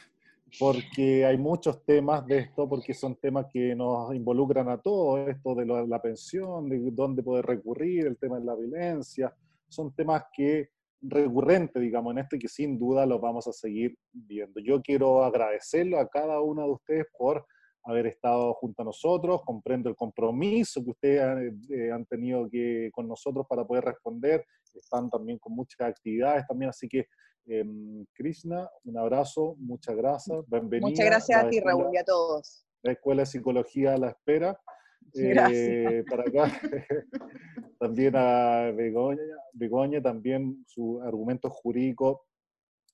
[0.58, 5.54] porque hay muchos temas de esto, porque son temas que nos involucran a todos, esto
[5.54, 9.32] de la pensión, de dónde poder recurrir, el tema de la violencia,
[9.68, 10.70] son temas que
[11.02, 14.60] recurrentes, digamos, en esto y que sin duda los vamos a seguir viendo.
[14.60, 17.46] Yo quiero agradecerlo a cada uno de ustedes por
[17.84, 23.08] haber estado junto a nosotros, comprendo el compromiso que ustedes eh, han tenido que, con
[23.08, 27.06] nosotros para poder responder, están también con muchas actividades también, así que
[27.46, 30.88] em, Krishna, un abrazo, muchas gracias, bienvenida.
[30.88, 32.64] Muchas gracias a ti Raúl y a todos.
[32.82, 34.58] La Escuela de Psicología a la espera.
[35.12, 36.60] Eh, para acá,
[37.80, 39.20] también a Begoña,
[39.54, 42.26] Begoña, también su argumento jurídico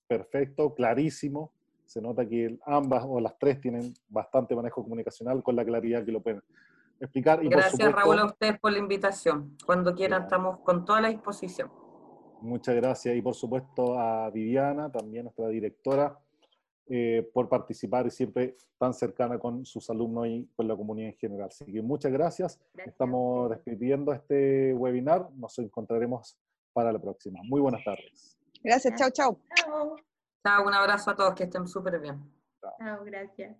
[0.07, 1.53] perfecto, clarísimo,
[1.87, 6.11] se nota que ambas o las tres tienen bastante manejo comunicacional con la claridad que
[6.11, 6.43] lo pueden
[6.99, 7.43] explicar.
[7.43, 9.57] Y Gracias Raúl a ustedes por la invitación.
[9.65, 11.71] Cuando quieran estamos con toda la disposición.
[12.41, 16.19] Muchas gracias y por supuesto a Viviana, también nuestra directora,
[16.87, 21.17] eh, por participar y siempre tan cercana con sus alumnos y con la comunidad en
[21.17, 21.49] general.
[21.51, 22.59] Así que muchas gracias.
[22.85, 25.29] Estamos despidiendo este webinar.
[25.35, 26.37] Nos encontraremos
[26.73, 27.39] para la próxima.
[27.43, 28.37] Muy buenas tardes.
[28.63, 30.07] Gracias, chao, chao.
[30.47, 32.17] Chao, un abrazo a todos, que estén súper bien.
[32.77, 33.57] Chao, gracias.